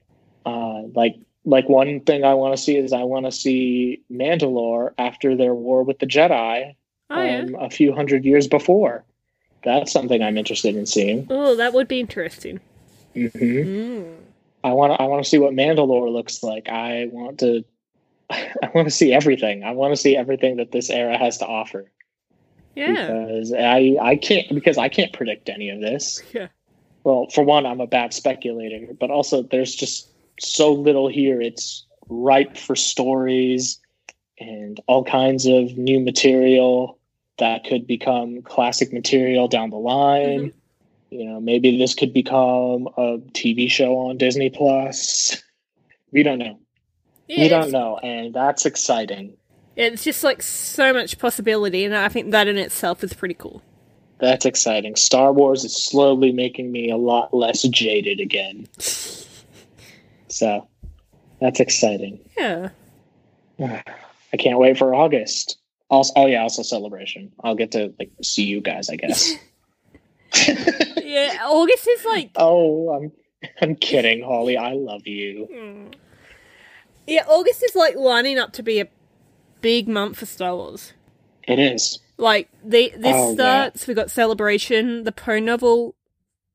[0.45, 4.93] uh, like like one thing I want to see is I want to see Mandalore
[4.97, 6.75] after their war with the Jedi
[7.09, 7.39] oh yeah.
[7.39, 9.03] um, a few hundred years before.
[9.63, 11.27] That's something I'm interested in seeing.
[11.29, 12.59] Oh, that would be interesting.
[13.13, 14.15] hmm Mm.
[14.63, 16.69] I want to I want to see what Mandalore looks like.
[16.69, 17.65] I want to
[18.63, 19.63] I want to see everything.
[19.63, 21.91] I want to see everything that this era has to offer.
[22.75, 22.91] Yeah.
[22.91, 26.21] Because I I can't because I can't predict any of this.
[26.33, 26.47] Yeah.
[27.03, 31.41] Well, for one, I'm a bad speculator, but also there's just so little here.
[31.41, 33.79] It's ripe for stories
[34.39, 36.99] and all kinds of new material
[37.39, 40.51] that could become classic material down the line.
[40.51, 41.15] Mm-hmm.
[41.15, 45.41] You know, maybe this could become a TV show on Disney Plus.
[46.13, 46.59] We don't know.
[47.31, 49.37] Yeah, we don't know, and that's exciting.
[49.77, 53.61] It's just like so much possibility, and I think that in itself is pretty cool.
[54.19, 54.97] That's exciting.
[54.97, 58.67] Star Wars is slowly making me a lot less jaded again.
[60.27, 60.65] So
[61.41, 62.19] that's exciting.
[62.37, 62.69] Yeah.
[63.59, 65.57] I can't wait for August.
[65.89, 67.33] Also, oh yeah, also celebration.
[67.43, 69.33] I'll get to like see you guys, I guess.
[71.03, 72.31] Yeah, August is like.
[72.37, 73.11] oh, I'm
[73.61, 74.55] I'm kidding, Holly.
[74.55, 75.49] I love you.
[75.51, 75.93] mm.
[77.07, 78.87] Yeah, August is like lining up to be a
[79.61, 80.93] big month for Star Wars.
[81.47, 81.99] It is.
[82.17, 83.33] Like the this Oh, yeah.
[83.33, 85.03] starts, we got celebration.
[85.03, 85.95] The Poe novel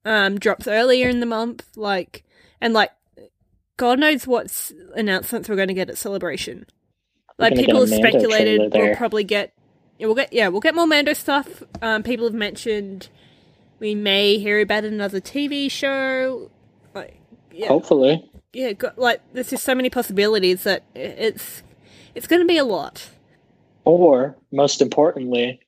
[0.04, 2.22] um drops earlier in the month, like
[2.60, 2.90] and like
[3.76, 6.66] God knows what announcements we're going to get at celebration.
[7.38, 9.52] Like people have speculated we'll probably get
[9.98, 11.62] yeah, we'll get yeah we'll get more Mando stuff.
[11.82, 13.08] Um, people have mentioned
[13.78, 16.50] we may hear about another TV show.
[16.94, 17.20] Like
[17.52, 18.30] yeah, Hopefully.
[18.56, 21.62] Yeah, got, like there's just so many possibilities that it's
[22.14, 23.10] it's going to be a lot.
[23.84, 25.60] Or, most importantly,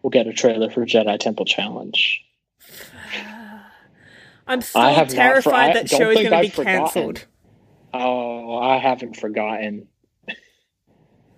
[0.00, 2.24] we'll get a trailer for Jedi Temple Challenge.
[4.46, 7.26] I'm so I have not for- terrified that show is going to be cancelled.
[7.92, 9.88] Oh, I haven't forgotten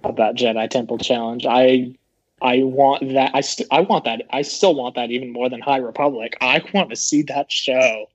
[0.05, 1.47] about Jedi Temple Challenge.
[1.47, 1.97] I
[2.43, 3.31] I want that.
[3.33, 4.25] I st- I want that.
[4.31, 6.37] I still want that even more than High Republic.
[6.43, 8.09] I want to see that show.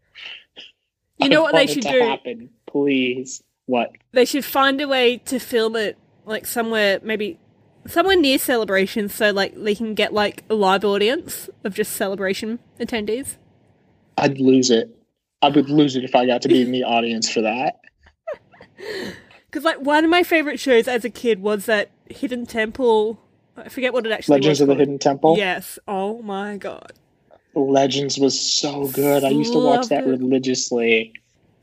[1.21, 1.99] You know what they should do?
[1.99, 3.43] Happen, please.
[3.65, 3.91] What?
[4.11, 7.39] They should find a way to film it like somewhere, maybe
[7.87, 12.59] somewhere near celebration, so like they can get like a live audience of just celebration
[12.79, 13.37] attendees.
[14.17, 14.95] I'd lose it.
[15.41, 17.79] I would lose it if I got to be in the audience for that.
[19.45, 23.19] Because like one of my favorite shows as a kid was that Hidden Temple.
[23.57, 24.61] I forget what it actually Legends was.
[24.61, 24.79] of the called.
[24.79, 25.37] Hidden Temple.
[25.37, 25.77] Yes.
[25.87, 26.93] Oh my god.
[27.53, 29.23] Legends was so good.
[29.23, 31.13] I used to watch that religiously.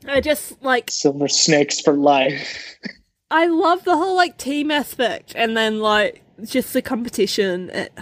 [0.07, 2.77] I just like Silver Snakes for life.
[3.31, 7.69] I love the whole like team aspect, and then like just the competition.
[7.69, 7.93] It,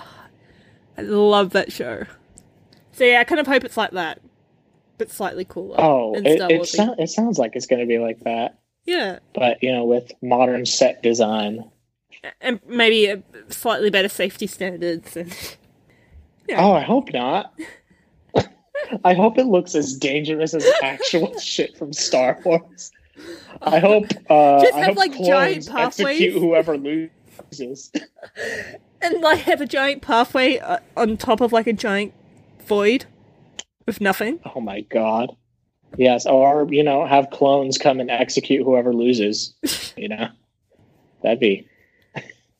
[0.97, 2.05] I love that show.
[2.93, 4.21] So yeah, I kind of hope it's like that,
[4.97, 5.75] but slightly cooler.
[5.79, 8.59] Oh, it, it, sou- it sounds like it's going to be like that.
[8.85, 11.69] yeah, but you know with modern set design
[12.41, 15.15] and maybe a slightly better safety standards.
[15.15, 15.33] And
[16.47, 16.63] Yeah.
[16.63, 17.53] oh i hope not
[19.03, 22.91] i hope it looks as dangerous as actual shit from star wars
[23.61, 26.07] i hope uh Just I have, hope like, giant pathways.
[26.21, 27.91] execute whoever loses
[29.01, 32.13] and like have a giant pathway uh, on top of like a giant
[32.65, 33.05] void
[33.85, 34.39] with nothing.
[34.55, 35.35] oh my god
[35.97, 39.53] yes or you know have clones come and execute whoever loses
[39.97, 40.27] you know
[41.23, 41.67] that'd be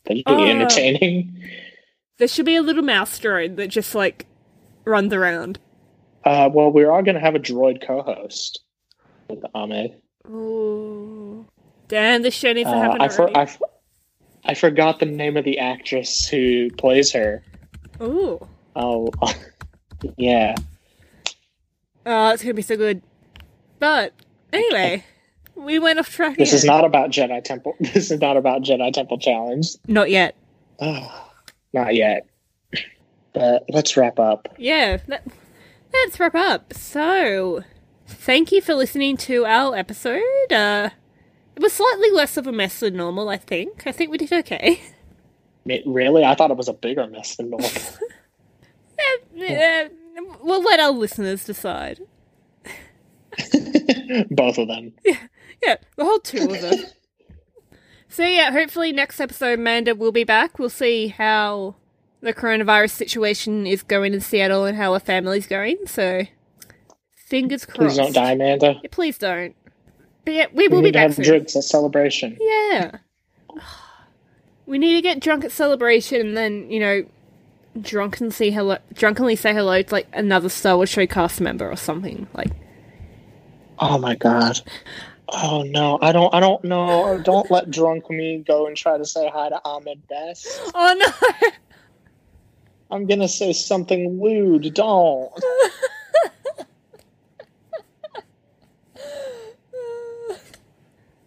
[0.06, 0.46] that'd be Oh.
[0.46, 1.44] entertaining
[2.18, 4.26] There should be a little mouse drone that just like
[4.86, 5.60] runs around.
[6.26, 8.60] uh well we're gonna have a droid co-host
[9.30, 9.96] with ahmed
[10.30, 11.46] Ooh.
[11.88, 13.38] Damn, this show needs to Uh, happen I, for.
[13.38, 13.62] I, f-
[14.44, 17.42] I forgot the name of the actress who plays her.
[18.02, 18.46] Ooh.
[18.76, 19.10] Oh,
[20.18, 20.56] yeah.
[22.06, 23.02] Oh, it's gonna be so good.
[23.80, 24.12] But
[24.52, 25.06] anyway,
[25.56, 26.36] we went off track.
[26.38, 27.76] This is not about Jedi Temple.
[27.80, 29.66] This is not about Jedi Temple Challenge.
[29.88, 30.36] not yet.
[31.74, 32.28] Not yet.
[33.34, 34.48] But let's wrap up.
[34.58, 35.26] Yeah, that,
[35.94, 36.74] let's wrap up.
[36.74, 37.64] So,
[38.08, 40.22] thank you for listening to our episode.
[40.52, 40.90] Uh,
[41.56, 43.86] it was slightly less of a mess than normal, I think.
[43.86, 44.82] I think we did okay.
[45.70, 46.24] It- really?
[46.24, 47.70] I thought it was a bigger mess than normal.
[49.40, 49.90] Eh,
[50.42, 52.00] we'll let our listeners decide.
[54.32, 54.94] Both of them.
[55.06, 55.18] Yeah,
[55.64, 56.94] yeah the whole two of us.
[58.10, 60.60] So yeah, hopefully next episode Amanda will be back.
[60.60, 61.76] We'll see how
[62.22, 65.78] the coronavirus situation is going in Seattle and how her family's going.
[65.86, 66.24] So
[67.16, 67.96] fingers crossed.
[67.96, 68.80] Please don't die, Amanda.
[68.82, 69.56] Yeah, please don't.
[70.26, 72.38] But yeah, we We will be need to back have drinks at celebration.
[72.40, 72.98] Yeah.
[74.66, 77.06] We need to get drunk at celebration and then, you know,
[77.82, 81.78] drunken say hello drunkenly say hello to like another Star Wars show cast member or
[81.78, 82.28] something.
[82.34, 82.52] Like
[83.80, 84.60] Oh my god.
[85.30, 87.20] Oh no, I don't I don't know.
[87.24, 90.48] Don't let drunk me go and try to say hi to Ahmed Best.
[90.74, 91.50] Oh no
[92.92, 94.74] I'm gonna say something lewd.
[94.74, 95.32] Don't.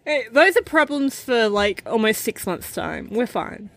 [0.03, 3.09] Hey, those are problems for like almost six months' time.
[3.11, 3.69] We're fine.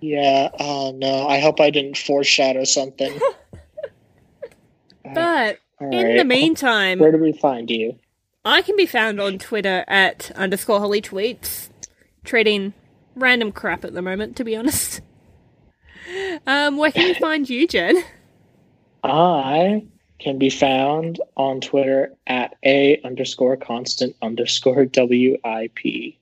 [0.00, 0.48] Yeah.
[0.58, 1.28] Oh no.
[1.28, 3.18] I hope I didn't foreshadow something.
[5.14, 6.18] But All in right.
[6.18, 7.98] the meantime, where do we find you?
[8.44, 11.68] I can be found on Twitter at underscore Holly tweets,
[12.24, 12.72] trading
[13.14, 15.02] random crap at the moment, to be honest.
[16.46, 18.02] Um, where can we find you, Jen?
[19.04, 19.84] I
[20.18, 26.14] can be found on Twitter at a underscore constant underscore WIP.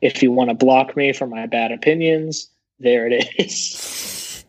[0.00, 4.44] If you want to block me for my bad opinions, there it is.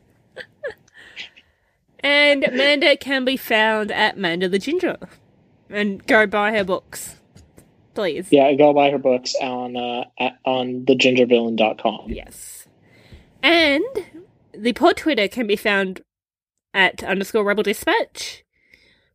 [2.02, 4.98] And Amanda can be found at Manda the Ginger.
[5.72, 7.15] And go buy her books.
[7.96, 8.28] Please.
[8.32, 12.10] Yeah, go buy her books on uh, at, on thegingervillain.com.
[12.12, 12.68] Yes.
[13.42, 13.84] And
[14.54, 16.02] the pod Twitter can be found
[16.74, 18.44] at underscore Rebel Dispatch.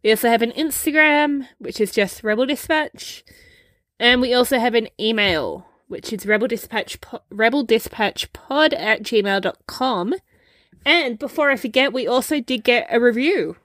[0.02, 3.22] We also have an Instagram, which is just Rebel Dispatch.
[3.98, 9.02] And we also have an email, which is Rebel Dispatch po- Rebel Dispatch Pod at
[9.02, 10.14] gmail.com.
[10.86, 13.56] And before I forget, we also did get a review,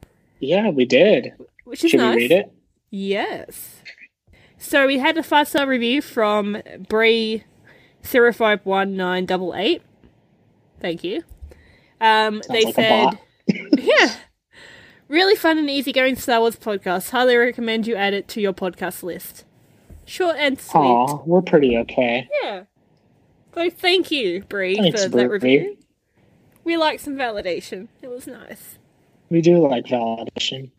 [0.41, 1.31] Yeah, we did.
[1.63, 2.15] which is Should nice.
[2.17, 2.51] we read it?
[2.89, 3.81] Yes.
[4.57, 7.43] So we had a five star review from Bree
[8.05, 9.81] zero five one nine double eight.
[10.79, 11.23] Thank you.
[12.01, 13.19] Um, they like said,
[13.77, 14.15] yeah,
[15.07, 17.09] really fun and easygoing Star Wars podcast.
[17.11, 19.45] Highly recommend you add it to your podcast list.
[20.05, 20.79] Short and sweet.
[20.81, 22.27] Aw, we're pretty okay.
[22.43, 22.63] Yeah.
[23.53, 25.23] So thank you, Bree, for Bree.
[25.23, 25.77] that review.
[26.63, 27.87] We like some validation.
[28.01, 28.77] It was nice.
[29.29, 30.71] We do like validation.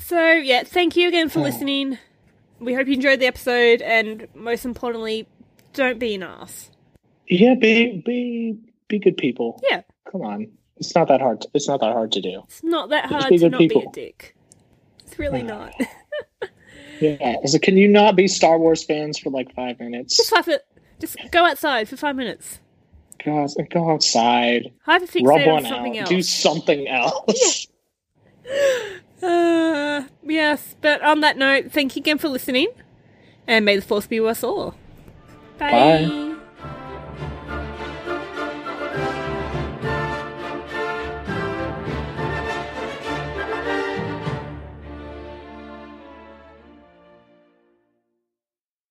[0.00, 1.42] So yeah, thank you again for Oh.
[1.42, 1.98] listening.
[2.64, 5.28] We hope you enjoyed the episode, and most importantly,
[5.72, 6.70] don't be an ass.
[7.28, 8.56] Yeah, be be
[8.88, 9.60] be good people.
[9.70, 10.48] Yeah, Come on.
[10.76, 11.40] It's not that hard.
[11.42, 12.42] To, it's not that hard to do.
[12.44, 13.90] it's not that hard to not be a people.
[13.92, 14.36] dick.
[15.06, 15.74] It's really not.
[17.00, 17.44] Yeah.
[17.46, 20.16] So can you not be Star Wars fans for like five minutes?
[20.16, 20.62] just it.
[21.00, 22.60] Just go outside for five minutes.
[23.24, 24.72] Go, go outside.
[24.86, 26.02] Hyperfixate Rub on one something out.
[26.02, 26.08] else.
[26.08, 27.66] Do something else.
[29.24, 32.68] Uh, yes, but on that note, thank you again for listening,
[33.46, 34.74] and may the force be with us all.
[35.58, 36.33] Bye.